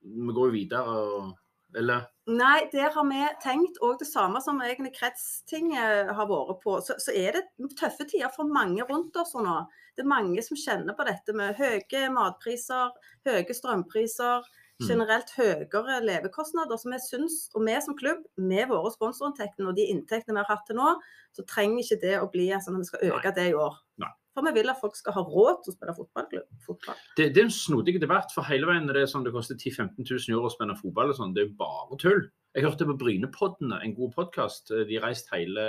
Vi 0.08 0.32
går 0.36 0.47
jo 0.47 0.54
videre, 0.54 0.84
og- 0.88 1.34
eller? 1.79 2.07
Nei, 2.27 2.67
der 2.73 2.91
har 2.91 3.05
vi 3.07 3.23
tenkt 3.43 3.79
òg 3.85 4.01
det 4.01 4.09
samme 4.09 4.41
som 4.43 4.59
egentlig 4.59 4.93
kretstinget 4.97 6.11
har 6.17 6.29
vært 6.29 6.59
på. 6.63 6.77
Så, 6.83 6.97
så 6.99 7.15
er 7.15 7.37
det 7.37 7.71
tøffe 7.79 8.07
tider 8.09 8.33
for 8.35 8.49
mange 8.51 8.83
rundt 8.89 9.15
oss 9.21 9.35
nå. 9.37 9.61
Det 9.95 10.03
er 10.03 10.11
mange 10.11 10.43
som 10.45 10.59
kjenner 10.59 10.97
på 10.97 11.07
dette 11.07 11.33
med 11.33 11.57
høye 11.57 12.07
matpriser, 12.13 12.95
høye 13.27 13.59
strømpriser. 13.61 14.49
generelt 14.85 15.31
høyere 15.33 15.95
levekostnader. 16.05 16.77
Så 16.77 16.91
vi 16.91 16.99
syns, 17.01 17.37
og 17.55 17.65
vi 17.65 17.73
som 17.81 17.97
klubb, 17.97 18.25
med 18.37 18.67
våre 18.69 18.91
sponsorinntekter 18.93 19.65
og 19.65 19.75
de 19.77 19.87
inntektene 19.89 20.37
vi 20.37 20.43
har 20.43 20.51
hatt 20.51 20.67
til 20.69 20.77
nå, 20.77 20.91
så 21.33 21.45
trenger 21.49 21.81
ikke 21.81 22.01
det 22.03 22.15
å 22.21 22.29
bli 22.29 22.51
sånn 22.53 22.77
at 22.77 22.83
vi 22.83 22.91
skal 22.91 23.07
øke 23.09 23.33
det 23.33 23.47
i 23.49 23.57
år. 23.57 23.79
Nei. 24.03 24.13
For 24.38 24.45
vi 24.45 24.54
vil 24.60 24.69
at 24.69 24.78
folk 24.78 24.93
skal 24.93 25.15
ha 25.15 25.23
råd 25.26 25.63
til 25.65 25.71
å 25.71 25.73
spille 25.73 25.93
fotball. 25.97 26.28
fotball. 26.62 26.97
Det, 27.17 27.32
det 27.34 27.41
er 27.41 27.47
en 27.47 27.56
snodig 27.56 27.95
debatt, 27.97 28.30
for 28.36 28.45
hele 28.45 28.69
veien 28.69 28.86
er 28.86 29.00
det 29.00 29.08
sånn 29.10 29.23
det 29.26 29.34
koster 29.34 29.58
10 29.58 29.73
000-15 29.97 30.06
000 30.06 30.36
euro 30.36 30.52
å 30.52 30.54
spille 30.54 30.76
fotball 30.78 31.13
sånn. 31.17 31.34
Det 31.34 31.47
er 31.47 31.56
bare 31.58 31.97
tull. 31.97 32.21
Jeg 32.54 32.67
hørte 32.67 32.86
på 32.86 32.97
Brynepoddene, 33.02 33.80
en 33.82 33.95
god 33.97 34.13
podkast. 34.13 34.69
De 34.69 35.02
reiste 35.02 35.34
hele, 35.34 35.65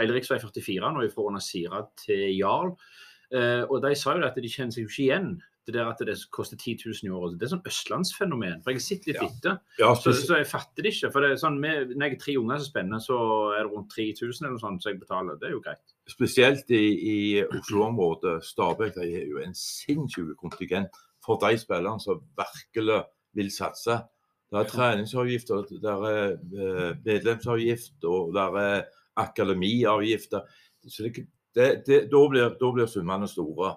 hele 0.00 0.16
rv. 0.18 0.26
44 0.26 0.90
nå 0.96 1.06
fra 1.14 1.36
Nasira 1.36 1.84
til 2.02 2.26
Jarl. 2.34 2.74
Eh, 3.30 3.62
og 3.62 3.78
de 3.84 3.94
sa 3.94 4.16
jo 4.18 4.26
at 4.26 4.42
de 4.42 4.50
kjenner 4.50 4.74
seg 4.74 4.88
jo 4.88 4.90
ikke 4.90 5.06
igjen. 5.06 5.30
Det 5.66 5.74
der 5.74 5.90
at 5.90 5.98
det 5.98 6.14
koster 6.32 6.56
10 6.56 6.78
000 6.86 6.94
i 7.04 7.10
året. 7.12 7.34
Det 7.38 7.44
er 7.46 7.50
sånn 7.52 7.66
østlandsfenomen. 7.68 8.62
For 8.64 8.72
jeg 8.72 8.80
sitter 8.80 9.12
litt 9.12 9.20
Ja. 9.22 9.26
etter. 9.28 9.58
Ja, 9.78 9.90
Så, 9.94 10.10
spes- 10.10 10.26
så 10.26 10.36
jeg 10.38 10.46
fatter 10.48 10.82
det 10.82 10.92
ikke. 10.94 11.10
For 11.12 11.20
det 11.20 11.30
er 11.30 11.36
sånn, 11.36 11.58
med, 11.60 11.90
når 11.96 12.06
jeg 12.06 12.10
har 12.16 12.22
tre 12.24 12.36
unger 12.40 12.56
som 12.58 12.66
spenner, 12.70 12.98
så 13.04 13.18
er 13.58 13.62
det 13.68 13.72
rundt 13.74 13.90
3000 13.92 14.46
eller 14.46 14.54
noe 14.56 14.62
sånt 14.64 14.82
som 14.82 14.92
jeg 14.92 15.00
betaler. 15.00 15.36
Det 15.38 15.46
er 15.48 15.52
jo 15.52 15.60
greit. 15.60 15.92
spesielt 16.08 16.70
i, 16.70 16.80
i 17.12 17.44
Oslo-området. 17.44 18.42
Stabæk 18.42 18.94
de 18.96 19.12
har 19.14 19.26
jo 19.28 19.38
en 19.44 19.54
sinnssyk 19.54 20.32
kontingent 20.40 20.88
for 21.24 21.36
de 21.36 21.52
spillerne 21.60 22.00
som 22.00 22.18
virkelig 22.40 23.04
vil 23.34 23.50
satse. 23.52 24.00
Det 24.50 24.58
er 24.58 24.64
treningsavgifter, 24.72 25.68
det 25.78 25.84
er 25.84 26.32
eh, 26.32 26.94
medlemsavgift 27.04 28.02
og 28.04 28.32
det 28.34 28.42
er 28.64 28.84
akademiavgifter. 29.50 30.40
Så 30.88 31.02
det, 31.02 31.26
det, 31.54 31.82
det, 31.86 32.00
da, 32.10 32.22
blir, 32.28 32.48
da 32.60 32.72
blir 32.74 32.86
summene 32.90 33.28
store. 33.28 33.76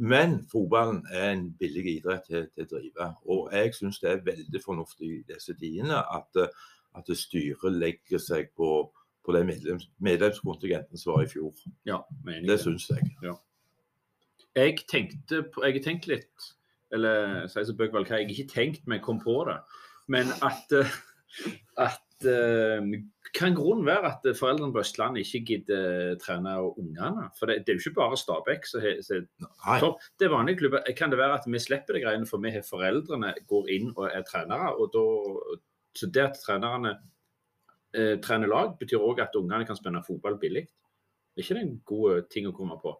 Men 0.00 0.38
fotballen 0.48 1.02
er 1.12 1.30
en 1.34 1.42
billig 1.60 1.82
idrett 1.98 2.24
til, 2.24 2.46
til 2.54 2.64
å 2.64 2.68
drive. 2.70 3.08
Og 3.28 3.50
jeg 3.52 3.74
syns 3.76 3.98
det 4.00 4.08
er 4.10 4.22
veldig 4.24 4.62
fornuftig 4.64 5.10
i 5.12 5.18
disse 5.28 5.52
tidene 5.60 5.98
at, 6.00 6.40
eh, 6.40 6.70
at 6.96 7.10
styret 7.20 7.76
legger 7.76 8.22
seg 8.22 8.48
på, 8.56 8.70
på 9.20 9.34
den 9.36 9.50
medlems, 9.50 9.90
medlemskontingenten 10.00 11.00
som 11.00 11.12
var 11.14 11.26
i 11.26 11.28
fjor. 11.28 11.52
Ja, 11.88 12.00
meningen. 12.24 12.48
Det 12.48 12.58
syns 12.62 12.88
jeg. 12.88 13.12
Jeg 14.56 14.78
tenkte 14.88 15.42
på, 15.52 15.66
jeg 15.66 15.76
har 15.76 15.84
tenkt 15.84 16.08
litt, 16.10 16.48
eller 16.96 17.44
sier 17.52 17.68
som 17.68 17.76
Bøgvald, 17.78 18.08
hva 18.08 18.22
jeg 18.22 18.32
ikke 18.32 18.54
tenkt, 18.54 18.86
men 18.86 18.98
jeg 18.98 19.04
kom 19.04 19.20
på 19.20 19.36
det. 19.50 19.60
Men 20.10 20.32
at, 20.40 20.72
eh, 20.80 20.96
at 21.76 22.00
kan 23.36 23.54
grunnen 23.54 23.86
være 23.86 24.10
at 24.10 24.26
foreldrene 24.38 24.74
på 24.74 24.82
Østlandet 24.82 25.22
ikke 25.24 25.40
gidder 25.46 26.16
trene 26.22 26.56
ungene? 26.70 27.28
For 27.38 27.50
det, 27.50 27.60
det 27.66 27.72
er 27.72 27.78
jo 27.78 27.84
ikke 27.84 28.00
bare 28.00 28.18
Stabæk 28.18 28.66
som 28.66 28.84
har 29.64 29.80
topp. 29.82 30.02
Det 30.18 30.26
er 30.26 30.34
vanlige 30.34 30.62
klubber. 30.62 30.84
Kan 30.96 31.12
det 31.12 31.20
være 31.20 31.38
at 31.38 31.46
vi 31.46 31.62
slipper 31.62 31.96
de 31.96 32.02
greiene, 32.04 32.26
for 32.26 32.42
vi 32.42 32.52
har 32.54 32.66
foreldrene 32.66 33.34
går 33.48 33.70
inn 33.76 33.92
og 33.96 34.08
er 34.10 34.26
trenere? 34.26 34.74
og 34.76 34.90
da, 34.94 35.04
Så 35.96 36.10
det 36.10 36.22
at 36.22 36.40
trenerne 36.46 36.96
eh, 37.94 38.16
trener 38.22 38.50
lag, 38.50 38.74
betyr 38.78 39.02
òg 39.02 39.22
at 39.22 39.36
ungene 39.38 39.66
kan 39.66 39.78
spenne 39.78 40.02
fotball 40.06 40.38
billig. 40.38 40.66
Er 41.36 41.44
ikke 41.44 41.54
det 41.54 41.62
en 41.62 41.80
god 41.86 42.28
ting 42.30 42.50
å 42.50 42.56
komme 42.56 42.76
på? 42.82 42.96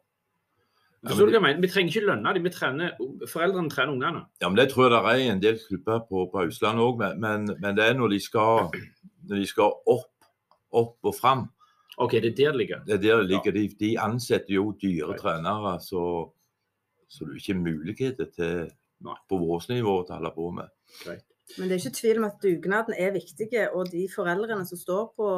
Ja, 1.01 1.41
men? 1.41 1.63
Vi 1.63 1.69
trenger 1.73 1.95
ikke 1.95 2.09
lønne 2.11 2.33
dem, 2.37 2.47
trener, 2.53 2.97
foreldrene 3.29 3.73
trener 3.73 3.95
ungene. 3.95 4.27
Ja, 4.43 4.49
men 4.49 4.57
Det 4.57 4.69
tror 4.71 4.85
jeg 4.85 4.93
det 4.93 5.13
er 5.13 5.33
en 5.33 5.43
del 5.43 5.59
klubber 5.69 6.03
på, 6.09 6.27
på 6.33 6.43
Østlandet 6.45 6.85
òg, 6.85 6.99
men, 7.01 7.21
men, 7.21 7.57
men 7.61 7.77
det 7.77 7.87
er 7.87 7.95
når 7.97 8.13
de 8.13 8.21
skal, 8.21 8.69
når 9.29 9.43
de 9.43 9.47
skal 9.47 9.73
opp, 9.87 10.29
opp 10.73 11.11
og 11.11 11.15
fram. 11.17 11.47
OK, 12.01 12.13
det 12.13 12.33
er 12.33 12.37
der 12.37 12.53
det 12.53 12.61
ligger. 12.63 12.85
Det 12.87 12.95
er 12.95 13.03
der 13.03 13.23
det 13.23 13.31
ligger. 13.33 13.53
De, 13.57 13.65
de 13.81 13.91
ansetter 14.01 14.55
jo 14.55 14.71
dyre 14.83 15.11
Right. 15.11 15.21
trenere, 15.21 15.81
så, 15.85 16.05
så 17.09 17.25
det 17.25 17.35
er 17.35 17.43
ikke 17.43 17.59
muligheter 17.61 18.31
til 18.37 18.71
Nei. 19.05 19.17
på 19.29 19.41
vårt 19.43 19.69
nivå 19.69 19.99
til 20.07 20.15
å 20.15 20.21
holde 20.21 20.33
på 20.37 20.51
med. 20.61 20.73
Greit. 21.03 21.27
Men 21.59 21.67
det 21.67 21.75
er 21.75 21.81
ikke 21.83 21.99
tvil 21.99 22.19
om 22.21 22.27
at 22.29 22.37
dugnaden 22.45 22.95
er 22.95 23.11
viktig, 23.17 23.49
og 23.75 23.89
de 23.91 24.05
foreldrene 24.15 24.67
som 24.69 24.79
står 24.79 25.09
på 25.19 25.31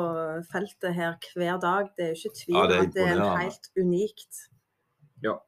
feltet 0.52 0.92
her 0.94 1.14
hver 1.32 1.56
dag, 1.62 1.88
det 1.96 2.04
er 2.04 2.10
jo 2.12 2.18
ikke 2.20 2.38
tvil 2.42 2.58
om 2.60 2.68
det 2.68 2.76
er 2.76 2.82
at 2.84 2.92
det 2.98 3.06
er 3.08 3.38
helt 3.40 3.70
unikt. 3.80 4.42
Ja. 5.24 5.38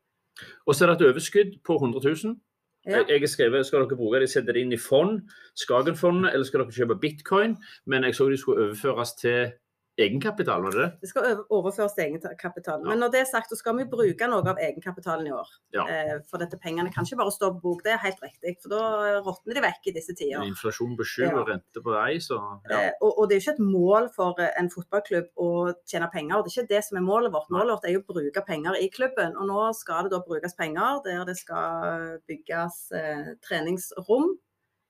Og 0.67 0.75
så 0.75 0.87
er 0.87 0.95
det 0.95 1.03
et 1.03 1.11
overskudd 1.11 1.59
på 1.69 1.77
100 1.77 2.01
000. 2.25 2.39
Ja. 2.85 2.99
Jeg, 2.99 3.07
jeg 3.09 3.21
har 3.21 3.33
skrevet, 3.33 3.67
Skal 3.67 3.85
dere 3.85 3.97
bruke 3.97 4.21
det, 4.21 4.31
sette 4.31 4.53
det 4.53 4.61
inn 4.61 4.75
i 4.77 4.81
fond, 4.81 5.23
Skagenfondet, 5.57 6.35
eller 6.35 6.45
skal 6.45 6.65
dere 6.65 6.77
kjøpe 6.77 7.01
bitcoin? 7.01 7.57
Men 7.87 8.05
jeg 8.05 8.17
så 8.19 8.29
de 8.29 8.37
skulle 8.41 8.67
overføres 8.69 9.15
til 9.21 9.55
egenkapital, 9.99 10.63
var 10.65 10.71
det 10.75 10.81
det? 10.81 10.89
Det 11.05 11.09
skal 11.11 11.45
overføres 11.55 11.93
til 11.95 12.05
egenkapital. 12.09 12.83
Men 12.87 12.99
når 12.99 13.13
det 13.15 13.21
er 13.21 13.29
sagt, 13.31 13.49
så 13.53 13.57
skal 13.59 13.77
vi 13.79 13.85
bruke 13.87 14.27
noe 14.31 14.43
av 14.51 14.59
egenkapitalen 14.59 15.29
i 15.29 15.33
år. 15.35 15.49
Ja. 15.77 15.85
Eh, 15.87 16.15
For 16.31 16.39
dette 16.43 16.59
pengene 16.59 16.91
kan 16.93 17.07
ikke 17.07 17.21
bare 17.21 17.31
stå 17.35 17.53
på 17.55 17.61
bok, 17.63 17.85
det 17.85 17.93
er 17.95 18.03
helt 18.03 18.21
riktig. 18.25 18.57
For 18.63 18.75
da 18.75 19.21
råtner 19.27 19.55
de 19.55 19.63
vekk 19.67 19.87
i 19.91 19.95
disse 19.99 20.15
tider. 20.19 20.43
Inflasjon 20.49 20.97
på 20.99 21.07
sju 21.07 21.23
Ja. 21.25 21.33
og 21.39 21.49
rente 21.49 21.83
på 21.85 21.95
ei, 22.07 22.19
så 22.19 22.41
ja. 22.71 22.81
Eh, 22.81 22.93
Og, 23.01 23.19
og 23.19 23.29
det 23.29 23.37
er 23.37 23.41
jo 23.41 23.45
ikke 23.53 23.57
et 23.61 23.67
mål 23.75 24.09
for 24.17 24.41
eh, 24.41 24.51
en 24.59 24.71
fotballklubb 24.71 25.29
å 25.39 25.51
tjene 25.87 26.11
penger. 26.13 26.43
Det 26.43 26.51
er 26.51 26.63
ikke 26.65 26.75
det 26.75 26.85
som 26.85 26.99
er 26.99 27.07
målet 27.07 27.33
vårt. 27.33 27.51
Målet 27.51 27.75
vårt 27.77 27.85
er 27.89 27.95
jo 27.95 28.03
å 28.03 28.13
bruke 28.15 28.45
penger 28.47 28.75
i 28.81 28.89
klubben. 28.91 29.37
Og 29.37 29.47
nå 29.47 29.73
skal 29.75 30.05
det 30.09 30.13
da 30.17 30.23
brukes 30.27 30.55
penger 30.59 31.01
der 31.05 31.25
det 31.25 31.37
skal 31.39 32.19
bygges 32.29 32.91
eh, 32.93 33.35
treningsrom. 33.47 34.35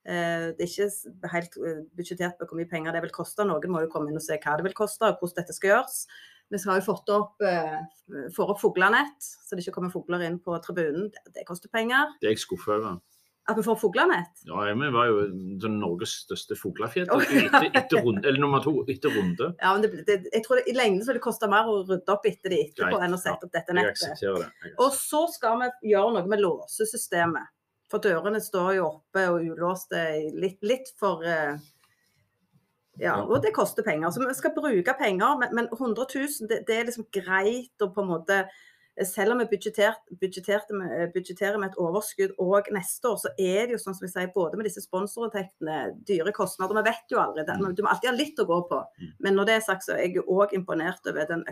Eh, 0.04 0.52
det 0.52 0.66
er 0.66 0.68
ikke 0.68 1.32
helt 1.32 1.56
eh, 1.64 1.80
budsjettert 1.96 2.36
på 2.36 2.48
hvor 2.50 2.60
mye 2.60 2.68
penger 2.68 2.92
det 2.92 3.04
vil 3.06 3.14
koste. 3.14 3.46
Noen 3.48 3.72
må 3.72 3.84
jo 3.84 3.90
komme 3.92 4.12
inn 4.12 4.20
og 4.20 4.24
se 4.24 4.36
hva 4.36 4.58
det 4.60 4.66
vil 4.68 4.76
koste 4.76 5.08
og 5.08 5.22
hvordan 5.22 5.40
dette 5.40 5.56
skal 5.56 5.72
gjøres. 5.72 6.04
Vi 6.52 6.60
har 6.60 6.76
jo 6.78 6.84
fått 6.84 7.08
opp, 7.14 7.40
eh, 7.40 7.80
får 8.36 8.52
opp 8.52 8.60
fuglenett, 8.60 9.16
så 9.18 9.56
det 9.56 9.64
ikke 9.64 9.78
kommer 9.78 9.94
fugler 9.94 10.26
inn 10.26 10.36
på 10.44 10.56
tribunen. 10.62 11.08
Det, 11.14 11.24
det 11.38 11.48
koster 11.48 11.72
penger. 11.72 12.12
Det 12.20 12.28
er 12.28 12.36
jeg 12.36 12.44
skuffa 12.44 12.76
over. 12.76 13.00
At 13.44 13.58
vi 13.58 13.64
får 13.64 13.76
fuglenett. 13.76 14.44
Ja, 14.48 14.62
vi 14.72 14.90
var 14.92 15.08
jo 15.08 15.24
den 15.60 15.74
Norges 15.80 16.14
største 16.22 16.56
fuglefjell 16.56 17.10
Oi. 17.12 17.24
etter, 17.42 17.66
etter 17.76 18.00
runde, 18.00 18.24
eller 18.24 18.40
nummer 18.40 18.62
to 18.64 18.78
etter 18.88 19.12
runde. 19.12 19.50
Ja, 19.60 19.74
men 19.74 19.84
det, 19.84 20.04
det, 20.08 20.30
jeg 20.32 20.44
tror 20.46 20.60
det, 20.60 20.64
I 20.72 20.76
lengden 20.76 21.02
så 21.04 21.12
vil 21.12 21.18
det 21.18 21.24
koste 21.26 21.50
mer 21.52 21.68
å 21.68 21.82
rydde 21.82 22.14
opp 22.14 22.24
etter 22.28 22.54
de 22.54 22.62
etterpå 22.68 23.02
enn 23.04 23.16
å 23.16 23.20
sette 23.20 23.44
opp 23.44 23.52
dette 23.52 23.76
nettet. 23.76 24.24
Og 24.78 24.96
så 24.96 25.26
skal 25.32 25.60
vi 25.60 25.92
gjøre 25.92 26.16
noe 26.16 26.32
med 26.32 26.40
låsesystemet. 26.44 27.52
For 27.94 28.02
dørene 28.02 28.42
står 28.42 28.72
jo 28.80 28.88
oppe 28.88 29.28
og 29.30 29.44
ulåste 29.46 30.02
litt, 30.34 30.58
litt 30.66 30.90
for 30.98 31.22
eh, 31.22 31.54
Ja, 32.98 33.20
og 33.22 33.40
det 33.42 33.54
koster 33.54 33.86
penger. 33.86 34.10
Så 34.10 34.22
vi 34.22 34.34
skal 34.34 34.54
bruke 34.56 34.94
penger, 34.98 35.38
men, 35.38 35.54
men 35.54 35.70
100 35.70 36.06
000 36.10 36.50
det, 36.50 36.64
det 36.66 36.78
er 36.78 36.88
liksom 36.88 37.06
greit 37.14 37.82
å 37.82 37.92
på 37.94 38.02
en 38.02 38.10
måte 38.10 38.44
selv 39.06 39.34
om 39.34 39.40
vi 39.42 39.46
budsjetter, 39.50 39.96
med, 40.78 40.92
budsjetterer 41.14 41.58
med 41.58 41.72
et 41.72 41.78
overskudd 41.82 42.36
òg 42.42 42.68
neste 42.74 43.10
år, 43.10 43.16
så 43.18 43.32
er 43.34 43.66
det 43.66 43.74
jo 43.74 43.80
sånn 43.82 43.96
som 43.96 44.04
vi 44.06 44.10
sier, 44.12 44.30
både 44.34 44.58
med 44.58 44.68
disse 44.68 44.84
sponsorinntektene, 44.84 45.78
dyre 46.06 46.34
kostnader. 46.34 46.78
Vi 46.78 46.84
vet 46.86 47.14
jo 47.14 47.18
aldri. 47.22 47.42
Det. 47.46 47.56
Du 47.74 47.82
må 47.82 47.90
alltid 47.90 48.10
ha 48.12 48.14
litt 48.14 48.38
å 48.38 48.46
gå 48.46 48.60
på. 48.70 48.78
Mm. 49.00 49.10
Men 49.26 49.38
når 49.38 49.50
det 49.50 49.56
er 49.58 49.66
sagt, 49.66 49.86
så 49.86 49.96
er 49.96 50.06
jeg 50.06 50.22
òg 50.22 50.54
imponert 50.54 51.10
over 51.10 51.26
den 51.30 51.42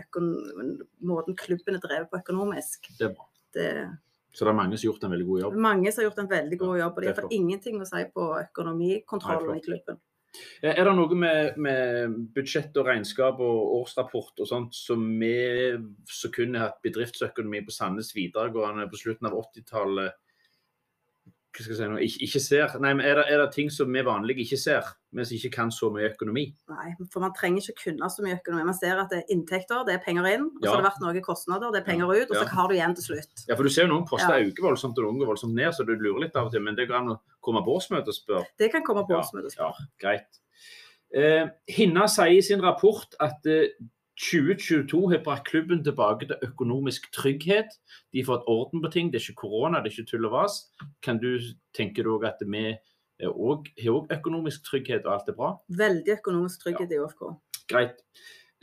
måten 1.03 1.35
klubben 1.39 1.79
er 1.79 1.83
drevet 1.83 2.11
på 2.11 2.23
økonomisk. 2.23 2.87
Det 2.99 3.09
er 3.09 3.15
bra. 3.17 3.27
Det 3.53 3.67
Så 4.33 4.47
det 4.47 4.49
er 4.49 4.57
mange 4.57 4.77
som 4.77 4.87
har 4.87 4.93
gjort 4.93 5.03
en 5.05 5.13
veldig 5.13 5.27
god 5.27 5.43
jobb. 5.43 5.59
mange 5.61 5.91
som 5.91 6.01
har 6.01 6.09
gjort 6.09 6.23
en 6.23 6.31
veldig 6.31 6.57
god 6.63 6.79
jobb, 6.79 6.95
og 6.95 7.01
de 7.01 7.05
det 7.05 7.11
er 7.11 7.13
har 7.13 7.27
fått 7.27 7.37
ingenting 7.37 7.77
å 7.81 7.85
si 7.85 8.01
på 8.15 8.25
økonomikontrollen 8.39 9.59
i 9.59 9.63
klubben. 9.67 10.01
Er 10.65 10.79
det 10.81 10.93
noe 10.97 11.15
med, 11.19 11.57
med 11.61 12.15
budsjett 12.33 12.73
og 12.81 12.87
regnskap 12.89 13.41
og 13.45 13.75
årsrapport 13.83 14.41
og 14.41 14.49
sånt 14.49 14.73
som 14.73 15.03
vi 15.21 15.35
som 16.09 16.33
kunne 16.33 16.63
hatt 16.63 16.79
bedriftsøkonomi 16.85 17.61
på 17.67 17.75
Sandnes 17.75 18.09
videregående 18.17 18.87
på 18.89 18.97
slutten 18.97 19.29
av 19.29 19.37
80-tallet 19.43 20.17
hva 21.53 21.61
skal 21.61 21.73
jeg 21.73 21.77
si 21.77 21.87
nå, 21.91 21.97
ikke, 22.01 22.19
ikke 22.25 22.39
ser? 22.41 22.71
Nei, 22.81 22.91
men 22.97 23.05
er 23.05 23.19
det, 23.19 23.23
er 23.29 23.37
det 23.43 23.51
ting 23.53 23.67
som 23.69 23.91
vi 23.93 24.01
vanlige 24.01 24.41
ikke 24.41 24.57
ser, 24.57 24.87
mens 25.13 25.29
vi 25.29 25.37
ikke 25.37 25.51
kan 25.53 25.69
så 25.69 25.91
mye 25.93 26.07
økonomi? 26.09 26.47
Nei, 26.73 26.93
for 27.13 27.21
man 27.21 27.35
trenger 27.37 27.61
ikke 27.61 27.83
kunne 27.91 28.09
så 28.09 28.25
mye 28.25 28.39
økonomi. 28.39 28.63
Man 28.71 28.77
ser 28.79 28.97
at 28.97 29.11
det 29.13 29.19
er 29.21 29.33
inntekter, 29.35 29.83
det 29.85 29.93
er 29.93 30.01
penger 30.01 30.25
inn, 30.31 30.47
og 30.49 30.57
så 30.63 30.65
Ja. 30.65 30.71
har 30.73 30.81
det 30.81 30.87
vært 30.89 31.01
noen 31.05 31.21
kostnader, 31.27 31.71
det 31.71 31.81
er 31.83 31.85
penger 31.91 32.09
ut, 32.09 32.31
og 32.31 32.35
så 32.41 32.47
har 32.49 32.67
du 32.67 32.73
igjen 32.73 32.95
til 32.97 33.03
slutt. 33.09 33.45
Ja, 33.47 33.55
for 33.55 33.63
du 33.63 33.69
ser 33.69 33.85
jo 33.85 33.93
noen 33.93 34.07
poster 34.09 34.39
Ja. 34.39 34.45
øker 34.49 34.65
voldsomt 34.65 34.97
og 34.97 35.03
noen 35.05 35.19
går 35.21 35.29
voldsomt 35.35 35.53
ned, 35.53 35.71
så 35.77 35.85
du 35.85 35.93
lurer 35.95 36.21
litt 36.25 36.35
av 36.35 36.47
og 36.47 36.51
til. 36.51 36.61
Men 36.65 36.75
det 36.75 36.87
går 36.89 36.97
an 36.97 37.13
å 37.13 37.19
komme 37.39 37.61
på 37.61 37.77
årsmøte 37.77 38.07
og 38.09 38.17
spørre. 38.17 38.45
Det 38.57 38.71
kan 38.71 38.81
komme 38.81 39.05
på 39.05 39.13
årsmøte 39.13 39.45
og 39.45 39.51
spørre. 39.53 39.77
Ja, 39.77 39.85
greit. 40.01 40.39
Eh, 41.13 41.47
Hinna 41.69 42.07
sier 42.07 42.33
i 42.37 42.41
sin 42.41 42.59
rapport 42.61 43.13
at 43.19 43.45
eh, 43.45 43.67
2022 44.21 45.09
har 45.09 45.23
brakt 45.25 45.47
klubben 45.49 45.83
tilbake 45.83 46.27
til 46.29 46.45
økonomisk 46.45 47.09
trygghet. 47.15 47.73
De 48.13 48.21
har 48.21 48.29
fått 48.29 48.47
orden 48.47 48.83
på 48.83 48.91
ting. 48.93 49.09
Det 49.09 49.19
er 49.19 49.25
ikke 49.25 49.47
korona, 49.47 49.81
det 49.81 49.89
er 49.89 49.97
ikke 49.97 50.11
tull 50.11 50.27
og 50.29 50.35
vas. 50.35 50.59
Kan 51.01 51.21
du 51.21 51.39
tenke 51.73 52.05
deg 52.05 52.27
at 52.29 52.43
vi 52.45 52.65
òg 53.23 53.33
også, 53.33 53.73
har 53.81 53.97
også 53.97 54.19
økonomisk 54.19 54.65
trygghet 54.69 55.05
og 55.07 55.15
alt 55.15 55.29
er 55.31 55.37
bra? 55.37 55.51
Veldig 55.81 56.17
økonomisk 56.19 56.65
trygghet 56.65 56.93
i 56.93 56.99
OFK. 57.01 57.25
Greit. 57.71 58.01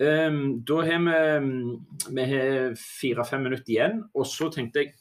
Um, 0.00 0.62
da 0.64 0.78
har 0.86 1.02
vi, 1.04 2.14
vi 2.14 2.24
har 2.30 2.76
fire-fem 2.78 3.42
minutter 3.44 3.74
igjen. 3.74 4.04
Og 4.14 4.26
så 4.26 4.48
tenkte 4.52 4.84
jeg 4.84 4.94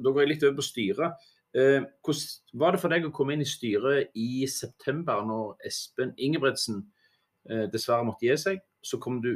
Da 0.00 0.10
går 0.10 0.22
jeg 0.22 0.30
litt 0.30 0.46
over 0.46 0.60
på 0.60 0.64
styret. 0.64 1.26
Uh, 1.56 1.82
hvordan 2.04 2.60
var 2.60 2.72
det 2.72 2.80
for 2.80 2.92
deg 2.92 3.08
å 3.08 3.12
komme 3.16 3.34
inn 3.34 3.44
i 3.44 3.48
styret 3.48 4.14
i 4.14 4.46
september, 4.46 5.24
når 5.26 5.56
Espen 5.66 6.14
Ingebrigtsen 6.16 6.80
uh, 7.50 7.66
dessverre 7.72 8.06
måtte 8.06 8.28
gi 8.28 8.38
seg? 8.40 8.62
Så 8.84 9.00
kom 9.02 9.20
du 9.24 9.34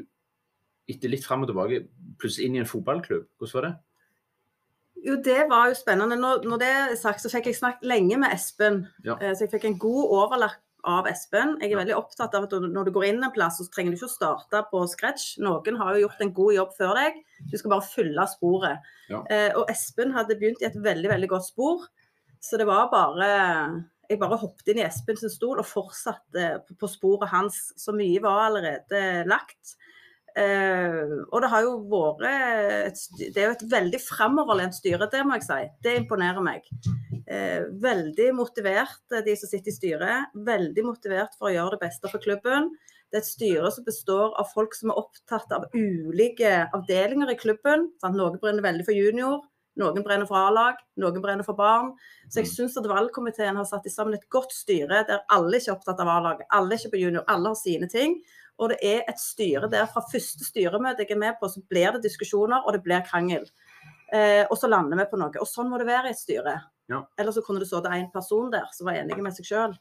etter 0.94 1.12
litt 1.12 1.24
fram 1.26 1.42
og 1.44 1.50
tilbake 1.52 1.84
plutselig 2.20 2.46
inn 2.50 2.56
i 2.58 2.62
en 2.64 2.68
fotballklubb. 2.70 3.26
Hvordan 3.38 3.56
var 3.58 3.66
det? 3.68 3.74
Jo, 5.00 5.14
det 5.24 5.46
var 5.48 5.70
jo 5.70 5.76
spennende. 5.78 6.16
Når, 6.20 6.42
når 6.44 6.58
det 6.60 6.66
er 6.76 6.96
sagt, 7.00 7.22
så 7.24 7.30
fikk 7.32 7.46
jeg 7.48 7.56
snakket 7.56 7.86
lenge 7.88 8.18
med 8.20 8.34
Espen. 8.34 8.82
Ja. 9.06 9.14
Eh, 9.20 9.32
Så 9.32 9.46
jeg 9.46 9.54
fikk 9.54 9.64
en 9.70 9.78
god 9.80 10.10
overlapp 10.12 10.58
av 10.84 11.06
Espen. 11.08 11.54
Jeg 11.60 11.70
er 11.70 11.76
Ja. 11.76 11.78
veldig 11.84 11.96
opptatt 11.96 12.34
av 12.36 12.44
at 12.44 12.52
når 12.52 12.84
du 12.84 12.90
går 12.92 13.06
inn 13.08 13.24
en 13.24 13.32
plass, 13.32 13.58
så 13.60 13.68
trenger 13.72 13.92
du 13.92 13.96
ikke 13.96 14.10
å 14.10 14.12
starte 14.18 14.60
på 14.70 14.82
scratch. 14.88 15.38
Noen 15.40 15.76
har 15.80 15.94
jo 15.96 16.06
gjort 16.06 16.20
en 16.20 16.32
god 16.36 16.54
jobb 16.54 16.74
før 16.76 16.94
deg. 17.00 17.14
Du 17.50 17.56
skal 17.56 17.70
bare 17.70 17.88
fylle 17.88 18.26
sporet. 18.28 18.78
Ja. 19.08 19.22
Eh, 19.30 19.50
og 19.56 19.68
Espen 19.72 20.12
hadde 20.12 20.36
begynt 20.40 20.60
i 20.62 20.68
et 20.68 20.76
veldig, 20.76 21.08
veldig 21.08 21.28
godt 21.28 21.46
spor. 21.48 21.86
Så 22.40 22.56
det 22.58 22.66
var 22.66 22.90
bare 22.92 23.84
Jeg 24.10 24.18
bare 24.18 24.36
hoppet 24.40 24.66
inn 24.72 24.78
i 24.80 24.82
Espens 24.88 25.20
stol 25.36 25.60
og 25.60 25.64
fortsatte 25.70 26.64
på, 26.66 26.74
på 26.80 26.88
sporet 26.90 27.28
hans. 27.30 27.72
Så 27.78 27.92
mye 27.94 28.18
var 28.20 28.48
allerede 28.50 29.24
lagt. 29.24 29.76
Eh, 30.38 31.10
og 31.32 31.42
det 31.42 31.50
har 31.50 31.64
jo 31.66 31.72
vært 31.90 32.22
et, 32.28 33.00
Det 33.18 33.40
er 33.40 33.48
jo 33.48 33.56
et 33.56 33.66
veldig 33.72 34.00
framoverlent 34.04 34.76
styre, 34.76 35.08
det 35.10 35.24
må 35.26 35.38
jeg 35.38 35.46
si. 35.48 35.60
Det 35.82 35.96
imponerer 36.02 36.44
meg. 36.44 36.68
Uh, 37.30 37.68
veldig 37.78 38.32
motivert, 38.34 39.04
eh, 39.14 39.22
de 39.26 39.36
som 39.38 39.50
sitter 39.50 39.70
i 39.70 39.74
styret. 39.74 40.32
Veldig 40.34 40.82
motivert 40.86 41.36
for 41.38 41.50
å 41.50 41.54
gjøre 41.54 41.76
det 41.76 41.84
beste 41.84 42.10
for 42.10 42.22
klubben. 42.22 42.72
Det 43.10 43.18
er 43.18 43.22
et 43.24 43.28
styre 43.28 43.70
som 43.74 43.86
består 43.86 44.34
av 44.38 44.50
folk 44.54 44.74
som 44.74 44.90
er 44.90 44.98
opptatt 44.98 45.54
av 45.54 45.68
ulike 45.74 46.50
avdelinger 46.74 47.30
i 47.30 47.38
klubben. 47.38 47.88
Sant? 48.02 48.18
Noen 48.18 48.38
brenner 48.42 48.66
veldig 48.66 48.86
for 48.86 48.94
junior, 48.94 49.42
noen 49.78 50.04
brenner 50.06 50.28
for 50.30 50.38
A-lag, 50.38 50.78
noen 51.00 51.22
brenner 51.22 51.46
for 51.46 51.58
barn. 51.58 51.92
Så 52.30 52.42
jeg 52.42 52.50
syns 52.50 52.78
at 52.78 52.86
valgkomiteen 52.90 53.58
har 53.58 53.66
satt 53.68 53.86
sammen 53.90 54.18
et 54.18 54.28
godt 54.32 54.54
styre 54.54 55.04
der 55.08 55.24
alle 55.30 55.58
ikke 55.58 55.72
er 55.72 55.78
opptatt 55.78 56.02
av 56.02 56.10
A-laget, 56.10 56.50
alle 56.54 56.74
er 56.74 56.82
ikke 56.82 56.94
på 56.94 57.02
junior, 57.02 57.26
alle 57.30 57.50
har 57.52 57.58
sine 57.58 57.90
ting. 57.90 58.20
Og 58.60 58.72
det 58.72 58.78
er 58.84 59.06
et 59.08 59.20
styre 59.20 59.70
der 59.72 59.86
fra 59.88 60.02
første 60.04 60.44
styremøte 60.44 61.06
jeg 61.06 61.14
er 61.14 61.22
med 61.22 61.38
på, 61.40 61.48
så 61.48 61.62
blir 61.68 61.96
det 61.96 62.04
diskusjoner 62.04 62.66
og 62.66 62.76
det 62.76 62.82
blir 62.84 63.04
krangel. 63.06 63.46
Eh, 64.12 64.44
og 64.50 64.58
så 64.58 64.68
lander 64.68 64.98
vi 65.00 65.06
på 65.08 65.20
noe. 65.20 65.32
Og 65.40 65.48
sånn 65.48 65.70
må 65.70 65.78
det 65.80 65.88
være 65.88 66.10
i 66.10 66.14
et 66.14 66.20
styre. 66.20 66.56
Ja. 66.90 67.04
Eller 67.18 67.32
så 67.32 67.42
kunne 67.46 67.62
det 67.62 67.70
sittet 67.70 67.94
én 67.94 68.10
person 68.12 68.50
der 68.52 68.66
som 68.74 68.90
var 68.90 68.98
enig 69.00 69.16
med 69.22 69.36
seg 69.36 69.48
sjøl. 69.48 69.76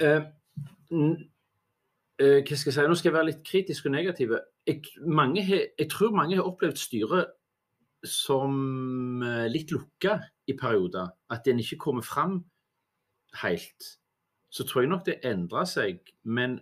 Eh, 0.00 0.24
eh, 0.90 2.40
hva 2.40 2.56
skal 2.56 2.70
jeg 2.70 2.78
si? 2.78 2.88
Nå 2.88 2.98
skal 2.98 3.10
jeg 3.10 3.18
være 3.18 3.30
litt 3.30 3.46
kritisk 3.46 3.86
og 3.86 3.94
negativ. 3.94 4.34
Jeg, 4.66 4.82
jeg 4.96 5.88
tror 5.92 6.16
mange 6.16 6.38
har 6.38 6.48
opplevd 6.48 6.80
styret 6.80 7.36
som 8.08 9.22
eh, 9.22 9.48
litt 9.52 9.70
lukka 9.74 10.18
i 10.48 10.56
perioder. 10.58 11.12
At 11.30 11.46
en 11.50 11.60
ikke 11.62 11.80
kommer 11.84 12.06
fram 12.06 12.40
helt. 13.42 13.96
Så 14.52 14.66
tror 14.68 14.84
jeg 14.84 14.92
nok 14.92 15.06
det 15.08 15.20
endrer 15.26 15.68
seg. 15.68 16.02
Men 16.22 16.60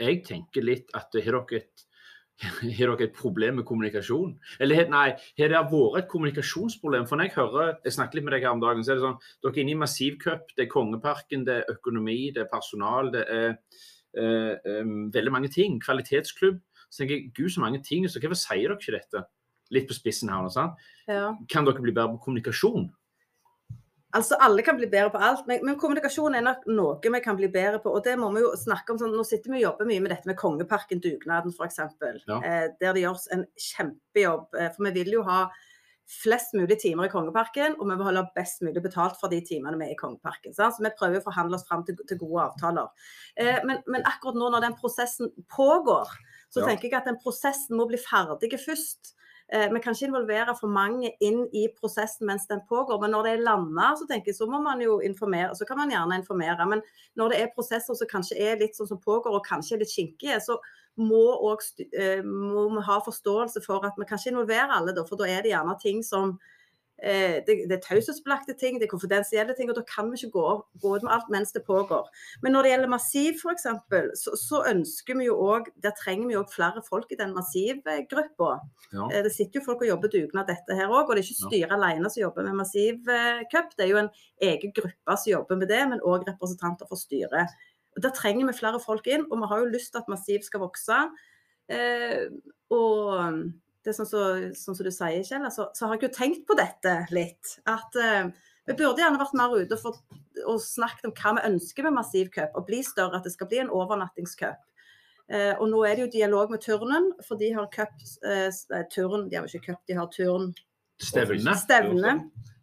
jeg 0.00 0.22
tenker 0.26 0.64
litt 0.64 0.92
at 0.96 1.12
har 1.12 1.42
dere 1.42 1.62
et 1.62 1.88
har 2.42 2.90
dere 2.90 3.06
et 3.06 3.14
problem 3.14 3.60
med 3.60 3.66
kommunikasjon? 3.68 4.32
Eller 4.62 4.88
nei, 4.90 5.08
har 5.38 5.52
det 5.52 5.60
vært 5.70 5.98
et 6.00 6.08
kommunikasjonsproblem? 6.10 7.04
For 7.06 7.18
når 7.18 7.28
jeg 7.28 7.36
hører, 7.36 7.74
jeg 7.84 7.96
snakket 7.96 8.18
litt 8.18 8.26
med 8.26 8.36
deg 8.36 8.46
her 8.46 8.56
om 8.56 8.62
dagen, 8.62 8.82
så 8.82 8.94
er 8.94 8.98
det 8.98 9.04
sånn 9.04 9.18
dere 9.44 9.52
er 9.52 9.62
inne 9.62 9.74
i 9.74 9.80
Massivcup, 9.82 10.54
det 10.56 10.66
er 10.66 10.72
Kongeparken, 10.72 11.44
det 11.46 11.58
er 11.60 11.74
økonomi, 11.74 12.18
det 12.34 12.44
er 12.44 12.50
personal, 12.50 13.12
det 13.14 13.26
er 13.30 13.52
eh, 13.52 14.72
em, 14.78 14.96
veldig 15.14 15.34
mange 15.34 15.52
ting. 15.54 15.78
Kvalitetsklubb. 15.84 16.58
Så 16.88 17.02
tenker 17.02 17.18
jeg, 17.18 17.30
gud 17.36 17.52
så 17.54 17.62
mange 17.62 17.82
ting, 17.84 18.08
så 18.08 18.20
hvorfor 18.20 18.40
sier 18.40 18.66
dere 18.66 18.80
ikke 18.80 18.96
dette? 18.98 19.24
Litt 19.72 19.86
på 19.88 19.96
spissen 19.96 20.32
her. 20.32 20.42
nå, 20.44 20.50
sant? 20.52 20.82
Ja. 21.06 21.30
Kan 21.52 21.68
dere 21.68 21.84
bli 21.84 21.94
bedre 21.94 22.16
på 22.16 22.26
kommunikasjon? 22.26 22.90
Altså, 24.12 24.36
alle 24.44 24.60
kan 24.62 24.76
bli 24.76 24.86
bedre 24.92 25.08
på 25.14 25.20
alt, 25.24 25.46
men, 25.48 25.62
men 25.64 25.78
kommunikasjon 25.80 26.34
er 26.36 26.44
nok 26.44 26.66
noe 26.68 27.12
vi 27.14 27.20
kan 27.24 27.36
bli 27.38 27.48
bedre 27.52 27.78
på. 27.80 27.94
Og 27.96 28.04
det 28.04 28.18
må 28.20 28.28
vi 28.34 28.42
jo 28.44 28.50
snakke 28.60 28.92
om. 28.92 28.98
Sånn, 29.00 29.14
nå 29.16 29.24
sitter 29.24 29.52
vi 29.52 29.62
og 29.62 29.70
jobber 29.70 29.88
mye 29.88 30.02
med 30.04 30.12
dette 30.12 30.28
med 30.28 30.36
Kongeparken-dugnaden, 30.40 31.54
f.eks. 31.56 31.78
Ja. 32.28 32.40
Eh, 32.44 32.66
der 32.80 32.92
det 32.92 33.06
gjøres 33.06 33.28
en 33.32 33.46
kjempejobb. 33.56 34.50
Eh, 34.60 34.68
for 34.74 34.88
vi 34.88 34.92
vil 34.98 35.14
jo 35.16 35.22
ha 35.28 35.46
flest 36.12 36.52
mulig 36.58 36.76
timer 36.82 37.08
i 37.08 37.12
Kongeparken, 37.12 37.78
og 37.78 37.88
vi 37.88 37.96
vil 37.96 38.04
holde 38.10 38.26
best 38.36 38.60
mulig 38.66 38.82
betalt 38.84 39.16
for 39.20 39.32
de 39.32 39.38
timene 39.48 39.78
vi 39.80 39.86
er 39.88 39.94
i 39.94 39.98
Kongeparken. 40.00 40.52
Sant? 40.52 40.76
Så 40.76 40.84
vi 40.84 40.92
prøver 40.98 41.22
å 41.22 41.24
forhandle 41.24 41.56
oss 41.56 41.64
fram 41.68 41.86
til, 41.88 41.96
til 42.08 42.20
gode 42.20 42.50
avtaler. 42.50 42.92
Eh, 43.40 43.62
men, 43.68 43.80
men 43.88 44.04
akkurat 44.08 44.36
nå 44.36 44.50
når 44.52 44.66
den 44.66 44.76
prosessen 44.76 45.32
pågår, 45.56 46.12
så 46.52 46.60
Ja. 46.60 46.68
tenker 46.68 46.90
jeg 46.90 46.98
at 47.00 47.08
den 47.08 47.20
prosessen 47.22 47.78
må 47.78 47.88
bli 47.88 47.96
ferdig 47.96 48.52
først. 48.60 49.14
Eh, 49.52 49.68
Vi 49.72 49.80
kan 49.80 49.92
ikke 49.92 50.06
involvere 50.08 50.54
for 50.56 50.72
mange 50.72 51.10
inn 51.20 51.42
i 51.52 51.66
prosessen 51.76 52.26
mens 52.26 52.46
den 52.48 52.62
pågår. 52.68 53.00
Men 53.00 53.12
når 53.12 53.26
det 53.26 53.32
er 53.32 53.42
landa, 53.44 53.90
så 53.98 54.06
tenker 54.08 54.32
jeg 54.32 54.38
så 54.38 54.48
må 54.48 54.62
man 54.64 54.80
jo 54.80 55.00
informere. 55.04 55.52
Så 55.54 55.66
kan 55.68 55.76
man 55.76 55.92
gjerne 55.92 56.16
informere. 56.20 56.68
Men 56.68 56.80
når 57.20 57.28
det 57.34 57.40
er 57.42 57.52
prosesser 57.56 57.98
som 57.98 58.08
kanskje 58.08 58.38
er 58.40 58.56
litt 58.62 58.78
sånn 58.78 58.88
som 58.88 59.00
pågår, 59.02 59.34
og 59.36 59.44
kanskje 59.44 59.76
er 59.76 59.84
litt 59.84 59.92
skinkige, 59.92 60.40
så 60.40 60.56
må, 60.96 61.24
også, 61.52 61.84
eh, 61.96 62.22
må 62.24 62.68
vi 62.72 62.86
ha 62.88 62.98
forståelse 63.04 63.62
for 63.64 63.84
at 63.84 63.96
vi 63.98 64.08
kan 64.08 64.18
ikke 64.18 64.32
involvere 64.32 64.76
alle, 64.76 64.96
for 65.08 65.16
da 65.20 65.28
er 65.28 65.42
det 65.44 65.52
gjerne 65.52 65.76
ting 65.80 66.02
som 66.04 66.38
det, 67.02 67.54
det 67.66 67.74
er 67.74 67.80
taushetsbelagte 67.82 68.54
ting, 68.54 68.76
det 68.78 68.86
er 68.86 68.92
konfidensielle 68.92 69.54
ting, 69.58 69.70
og 69.72 69.74
da 69.76 69.82
kan 69.88 70.06
vi 70.12 70.20
ikke 70.20 70.36
gå, 70.36 70.44
gå 70.82 70.92
ut 70.96 71.02
med 71.02 71.10
alt 71.16 71.30
mens 71.34 71.50
det 71.52 71.64
pågår. 71.66 72.06
Men 72.44 72.52
når 72.54 72.62
det 72.62 72.70
gjelder 72.72 72.92
Massiv 72.92 73.40
f.eks., 73.42 73.66
så, 74.20 74.36
så 74.38 74.60
ønsker 74.70 75.18
vi 75.18 75.26
jo 75.26 75.34
òg 75.42 75.66
Der 75.82 75.90
trenger 75.98 76.28
vi 76.30 76.36
òg 76.38 76.52
flere 76.52 76.82
folk 76.86 77.10
i 77.10 77.18
den 77.18 77.34
Massiv-gruppa. 77.34 78.52
Ja. 78.92 79.08
Eh, 79.10 79.22
Det 79.26 79.32
sitter 79.34 79.60
jo 79.60 79.64
folk 79.66 79.82
og 79.82 79.88
jobber 79.90 80.12
dugnad 80.14 80.46
dette 80.52 80.78
her 80.78 80.86
òg, 80.92 81.08
og 81.10 81.16
det 81.16 81.24
er 81.24 81.26
ikke 81.26 81.40
Ja. 81.42 81.50
styret 81.50 81.76
alene 81.78 82.10
som 82.10 82.22
jobber 82.22 82.46
med 82.46 82.54
Massiv 82.62 83.08
eh, 83.08 83.42
Cup. 83.50 83.74
Det 83.76 83.86
er 83.86 83.90
jo 83.90 84.00
en 84.04 84.10
egen 84.42 84.72
gruppe 84.78 85.16
som 85.18 85.30
jobber 85.32 85.56
med 85.58 85.68
det, 85.74 85.82
men 85.88 86.00
òg 86.06 86.22
representanter 86.28 86.86
for 86.88 86.96
styret. 86.96 87.50
Og 87.96 88.02
Der 88.02 88.10
trenger 88.14 88.46
vi 88.46 88.52
flere 88.56 88.80
folk 88.80 89.06
inn, 89.06 89.26
og 89.30 89.38
vi 89.42 89.46
har 89.50 89.58
jo 89.60 89.72
lyst 89.74 89.90
til 89.92 89.98
at 90.00 90.08
Massiv 90.08 90.40
skal 90.46 90.60
vokse. 90.60 91.02
Eh, 91.68 92.28
og 92.70 93.52
det 93.82 93.92
er 93.92 93.98
sånn 93.98 94.08
som 94.08 94.42
sånn 94.56 94.78
som 94.78 94.86
du 94.86 94.92
sier, 94.94 95.22
Kjell, 95.26 95.46
så, 95.54 95.68
så 95.74 95.88
har 95.88 95.98
jeg 95.98 96.08
jo 96.08 96.16
tenkt 96.16 96.44
på 96.48 96.56
dette 96.58 96.96
litt. 97.14 97.56
At 97.68 97.96
eh, 97.98 98.28
vi 98.68 98.76
burde 98.78 99.02
gjerne 99.02 99.20
vært 99.20 99.38
mer 99.38 99.54
ute 99.58 99.78
for, 99.80 99.98
og 100.46 100.60
snakket 100.62 101.08
om 101.08 101.14
hva 101.18 101.34
vi 101.38 101.46
ønsker 101.50 101.88
med 101.88 101.96
Massiv 101.98 102.30
Cup. 102.34 102.54
Og 102.58 102.68
bli 102.68 102.82
større, 102.86 103.18
at 103.18 103.26
det 103.26 103.34
skal 103.34 103.50
bli 103.50 103.62
en 103.64 103.72
overnattingscup. 103.74 104.60
Eh, 105.32 105.54
og 105.56 105.66
nå 105.70 105.82
er 105.86 105.96
det 105.96 106.04
jo 106.06 106.12
dialog 106.14 106.52
med 106.52 106.62
turnen, 106.62 107.10
for 107.26 107.40
de 107.40 107.52
har 107.56 107.70
cup 107.74 107.94
eh, 108.26 108.50
turn, 108.92 109.28
De 109.30 109.38
har 109.38 109.46
jo 109.46 109.58
ikke 109.58 109.72
cup, 109.72 109.82
de 109.88 109.98
har 109.98 110.10
turn 110.12 110.52
Stevne. 111.02 111.54
Stevne. 111.58 112.12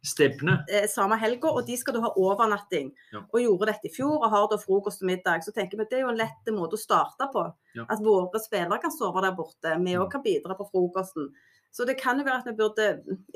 Stevne. 0.06 0.64
eh, 0.72 0.88
samme 0.88 1.18
helga, 1.20 1.50
og 1.52 1.66
de 1.68 1.76
skal 1.78 1.94
da 1.94 2.02
ha 2.06 2.14
overnatting. 2.16 2.92
Ja. 3.14 3.20
Og 3.34 3.42
gjorde 3.42 3.68
dette 3.74 3.90
i 3.90 3.94
fjor 3.94 4.24
og 4.24 4.30
har 4.32 4.48
da 4.52 4.58
frokost 4.58 5.02
og 5.04 5.08
middag. 5.12 5.44
Så 5.44 5.52
tenker 5.54 5.78
vi 5.78 5.84
at 5.84 5.90
det 5.90 6.00
er 6.00 6.06
jo 6.06 6.12
en 6.14 6.18
lett 6.18 6.52
måte 6.56 6.78
å 6.78 6.82
starte 6.82 7.28
på. 7.34 7.44
Ja. 7.76 7.86
At 7.90 8.00
våre 8.06 8.40
spillere 8.40 8.80
kan 8.82 8.92
sove 8.96 9.22
der 9.22 9.36
borte. 9.36 9.76
Vi 9.84 9.98
òg 10.00 10.10
kan 10.12 10.24
bidra 10.24 10.56
på 10.58 10.70
frokosten. 10.72 11.30
Så 11.72 11.86
det 11.86 12.00
kan 12.02 12.18
jo 12.18 12.24
være 12.26 12.40
at 12.40 12.48
vi 12.48 12.56
burde 12.58 12.86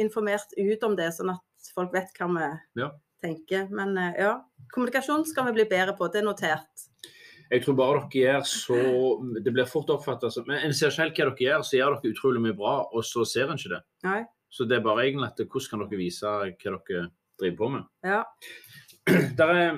informert 0.01 0.55
ut 0.57 0.83
om 0.83 0.95
det, 0.95 1.11
sånn 1.13 1.29
at 1.35 1.73
folk 1.75 1.91
vet 1.93 2.09
hva 2.17 2.27
vi 2.33 2.81
Ja. 2.81 2.89
tenker. 3.21 3.69
Men 3.69 3.97
eh, 3.97 4.13
ja, 4.19 4.41
kommunikasjon 4.73 5.25
skal 5.25 5.45
vi 5.45 5.51
bli 5.59 5.65
bedre 5.69 5.95
på. 5.97 6.07
Det 6.11 6.21
er 6.23 6.25
notert. 6.25 6.87
Jeg 7.51 7.61
tror 7.65 7.75
bare 7.75 7.99
dere 8.09 8.39
gjør 8.39 8.45
så 8.47 8.77
Det 9.43 9.51
blir 9.53 9.65
fort 9.69 9.89
oppfattet 9.93 10.31
som 10.33 10.45
Men 10.47 10.63
en 10.65 10.73
ser 10.73 10.89
selv 10.89 11.11
hva 11.13 11.27
dere 11.27 11.35
gjør, 11.37 11.59
så 11.61 11.77
gjør 11.77 11.99
dere 12.01 12.13
utrolig 12.15 12.41
mye 12.41 12.55
bra, 12.57 12.87
og 12.91 13.03
så 13.03 13.25
ser 13.27 13.51
en 13.51 13.57
ikke 13.59 13.69
det. 13.75 13.81
Nei. 14.07 14.23
Så 14.53 14.67
det 14.69 14.77
er 14.77 14.85
bare 14.85 15.07
egentlig 15.07 15.31
at 15.31 15.41
hvordan 15.47 15.69
kan 15.71 15.83
dere 15.87 15.99
vise 16.03 16.29
hva 16.29 16.45
dere 16.45 17.07
driver 17.41 17.57
på 17.57 17.69
med. 17.73 17.89
Ja. 18.05 18.21
Der 19.39 19.49
er, 19.51 19.77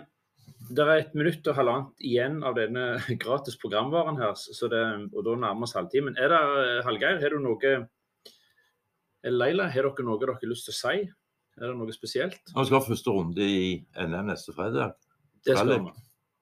der 0.76 0.90
er 0.92 1.00
et 1.02 1.14
minutt 1.18 1.48
og 1.48 1.56
halvannet 1.58 2.04
igjen 2.04 2.42
av 2.46 2.56
denne 2.58 2.84
gratis 3.24 3.56
programvaren 3.62 4.18
her, 4.20 4.34
så 4.36 4.68
det, 4.70 4.82
og 5.14 5.26
da 5.26 5.36
nærmer 5.40 5.64
vi 5.64 5.68
oss 5.70 5.76
halvtimen. 5.78 6.18
Er 6.22 6.34
det, 6.34 6.40
Hallgeir, 6.86 7.22
har 7.22 7.34
du 7.34 7.40
noe 7.42 7.74
Leila, 9.26 9.68
har 9.74 9.88
dere 9.88 10.06
noe 10.06 10.22
dere 10.22 10.36
har 10.38 10.50
lyst 10.50 10.68
til 10.70 10.76
å 10.76 10.78
si? 10.78 11.06
Er 11.56 11.72
det 11.72 11.76
noe 11.80 11.96
spesielt? 11.96 12.42
Vi 12.52 12.66
skal 12.68 12.78
ha 12.78 12.84
første 12.86 13.14
runde 13.16 13.46
i 13.46 13.78
NM 14.06 14.30
neste 14.30 14.54
fredag. 14.54 14.94
Det 15.46 15.56
skal 15.58 15.72
vi. 15.74 15.94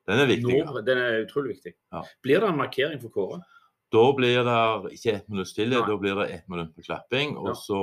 Den 0.09 0.19
er 0.19 0.27
viktig. 0.27 0.55
Nå, 0.67 0.81
den 0.83 0.99
er 0.99 1.19
utrolig 1.23 1.53
viktig. 1.57 1.75
Ja. 1.93 2.01
Blir 2.25 2.43
det 2.43 2.49
en 2.49 2.59
markering 2.59 2.99
for 3.03 3.13
Kåre? 3.13 3.43
Da 3.93 4.03
blir 4.17 4.41
det 4.47 4.95
ikke 4.97 5.13
ett 5.13 5.29
minutt 5.29 5.51
stillhet, 5.51 5.85
da 5.87 5.95
blir 6.01 6.17
det 6.19 6.31
ett 6.33 6.49
minutt 6.51 6.73
med 6.75 6.87
klapping. 6.87 7.37
Og 7.37 7.53
Ja. 7.53 7.59
så 7.61 7.79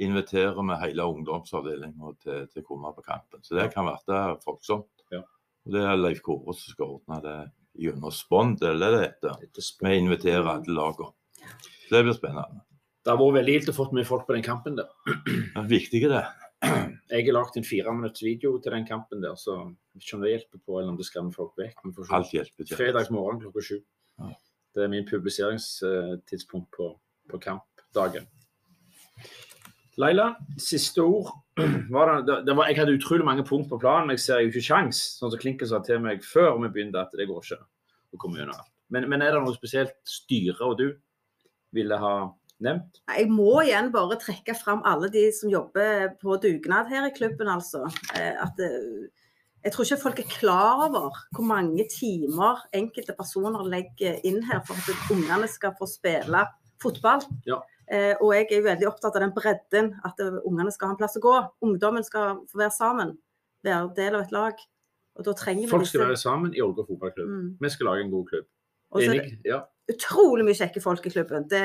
inviterer 0.00 0.56
vi 0.56 0.78
hele 0.84 1.06
ungdomsavdelinga 1.14 2.14
til, 2.22 2.46
til 2.50 2.62
å 2.62 2.66
komme 2.66 2.92
på 2.96 3.04
kampen. 3.06 3.42
Så 3.44 3.56
det 3.58 3.70
kan 3.74 3.88
være 3.88 4.38
folksomt. 4.44 4.90
Ja. 5.12 5.22
Og 5.66 5.74
det 5.74 5.84
er 5.84 5.98
Leif 6.00 6.22
Kåre 6.24 6.54
som 6.56 6.74
skal 6.74 6.94
ordne 6.96 7.20
det 7.24 7.38
gjennom 7.80 8.12
Spond, 8.14 8.62
eller 8.66 8.96
det 8.96 9.02
heter. 9.04 9.46
Vi 9.82 9.96
inviterer 9.96 10.48
alle 10.54 10.74
lagene. 10.74 11.12
Det 11.90 12.02
blir 12.04 12.16
spennende. 12.16 12.62
Det 13.00 13.12
har 13.12 13.18
vært 13.20 13.38
veldig 13.38 13.56
gildt 13.56 13.72
å 13.72 13.76
få 13.76 13.86
mye 13.96 14.06
folk 14.08 14.26
på 14.28 14.36
den 14.36 14.44
kampen 14.44 14.76
der. 14.78 14.90
Det 15.24 15.56
er 15.56 15.68
viktig 15.68 16.02
det. 16.12 16.24
Jeg 17.10 17.24
har 17.26 17.32
lagd 17.32 17.56
en 17.56 17.64
fire 17.64 17.94
minutts 17.96 18.22
video 18.22 18.58
til 18.60 18.74
den 18.76 18.84
kampen 18.88 19.22
der, 19.24 19.38
så 19.40 19.56
jeg 19.56 20.02
ikke 20.04 20.16
om 20.18 20.24
det 20.24 20.32
hjelper 20.34 20.60
på, 20.60 20.74
eller 20.76 20.92
om 20.92 20.98
det 20.98 21.06
skremmer 21.08 21.32
folk 21.34 21.56
vekk. 21.58 21.80
Alt 22.12 22.34
hjelper 22.36 22.66
til. 22.68 22.76
Fredagsmorgen 22.76 23.40
klokka 23.40 23.64
sju. 23.64 23.78
Ja. 24.20 24.28
Det 24.76 24.84
er 24.84 24.92
min 24.92 25.08
publiseringstidspunkt 25.08 26.68
på, 26.76 26.90
på 27.32 27.40
kampdagen. 27.42 28.28
Leila, 30.00 30.30
siste 30.60 31.04
ord. 31.04 31.30
Var 31.94 32.12
det, 32.24 32.40
det, 32.46 32.56
var, 32.56 32.70
jeg 32.70 32.78
hadde 32.78 32.96
utrolig 32.96 33.26
mange 33.26 33.44
punkt 33.44 33.68
på 33.68 33.78
planen, 33.80 34.08
men 34.08 34.16
jeg 34.16 34.24
ser 34.24 34.42
jo 34.42 34.52
ikke 34.52 34.64
sjans, 34.64 35.00
sånn 35.18 35.32
som 35.32 35.40
Klinken 35.42 35.68
sa 35.68 35.82
til 35.84 36.00
meg 36.00 36.24
før 36.24 36.54
vi 36.62 36.70
begynte, 36.72 37.02
at 37.02 37.12
det 37.18 37.28
går 37.28 37.42
ikke 37.44 37.60
å 37.60 38.20
komme 38.22 38.40
gjennom 38.40 38.56
alt. 38.56 38.70
Men, 38.90 39.06
men 39.12 39.22
er 39.22 39.34
det 39.34 39.42
noe 39.44 39.54
spesielt 39.54 39.98
styret 40.08 40.62
og 40.64 40.78
du 40.80 40.86
ville 41.76 41.98
ha 42.00 42.14
nevnt. 42.64 43.00
Jeg 43.12 43.28
må 43.30 43.60
igjen 43.62 43.90
bare 43.94 44.18
trekke 44.20 44.56
fram 44.58 44.82
alle 44.88 45.10
de 45.12 45.26
som 45.36 45.52
jobber 45.52 46.14
på 46.20 46.36
dugnad 46.42 46.90
her 46.90 47.08
i 47.08 47.14
klubben, 47.14 47.50
altså. 47.52 47.84
Eh, 48.16 48.34
At 48.40 48.56
det, 48.58 48.70
jeg 49.60 49.74
tror 49.74 49.86
ikke 49.86 50.02
folk 50.02 50.22
er 50.22 50.32
klar 50.32 50.86
over 50.86 51.18
hvor 51.36 51.44
mange 51.44 51.84
timer 51.92 52.64
enkelte 52.76 53.16
personer 53.18 53.66
legger 53.68 54.20
inn 54.24 54.40
her 54.48 54.62
for 54.66 54.80
at 54.80 55.12
ungene 55.12 55.48
skal 55.52 55.74
få 55.78 55.88
spille 55.90 56.46
fotball. 56.80 57.24
Ja. 57.48 57.60
Eh, 57.90 58.12
og 58.20 58.34
jeg 58.36 58.46
er 58.46 58.60
jo 58.60 58.66
veldig 58.68 58.86
opptatt 58.86 59.16
av 59.18 59.24
den 59.24 59.34
bredden, 59.34 59.90
at 60.06 60.20
eh, 60.22 60.38
ungene 60.46 60.70
skal 60.74 60.90
ha 60.90 60.94
en 60.94 61.00
plass 61.00 61.18
å 61.18 61.24
gå. 61.24 61.34
Ungdommen 61.66 62.06
skal 62.06 62.44
få 62.50 62.60
være 62.62 62.74
sammen, 62.76 63.16
være 63.66 63.90
del 63.96 64.18
av 64.18 64.28
et 64.28 64.34
lag. 64.36 64.62
Og 65.18 65.26
da 65.26 65.34
trenger 65.36 65.66
vi 65.66 65.72
Folk 65.72 65.90
skal 65.90 66.06
være 66.06 66.20
sammen 66.20 66.54
i 66.54 66.62
Ålgård 66.62 66.86
fotballklubb. 66.92 67.28
Mm. 67.28 67.48
Vi 67.60 67.72
skal 67.74 67.90
lage 67.90 68.06
en 68.06 68.14
god 68.14 68.30
klubb. 68.30 68.46
Og 68.90 69.02
så 69.02 69.10
er 69.10 69.18
det 69.18 69.24
Enig? 69.26 69.40
Ja, 69.46 69.60
utrolig 69.90 70.46
mye 70.46 70.58
kjekke 70.58 70.82
folk 70.82 71.06
i 71.06 71.12
klubben. 71.12 71.48
Det 71.50 71.64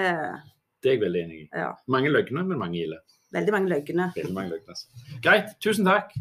det 0.85 0.91
er 0.91 0.97
jeg 0.99 1.01
veldig 1.01 1.21
enig 1.25 1.37
i. 1.39 1.45
Ja. 1.57 1.71
Mange 1.89 2.11
løgner, 2.13 2.43
men 2.45 2.59
mange 2.61 2.77
gilde. 2.77 2.99
veldig 3.33 3.53
mange 3.55 3.69
løgne. 3.71 4.11
Veldig 4.15 4.33
mange 4.35 4.51
løgner. 4.53 4.75
altså. 4.75 5.15
Greit, 5.23 5.55
tusen 5.63 5.87
takk. 5.87 6.11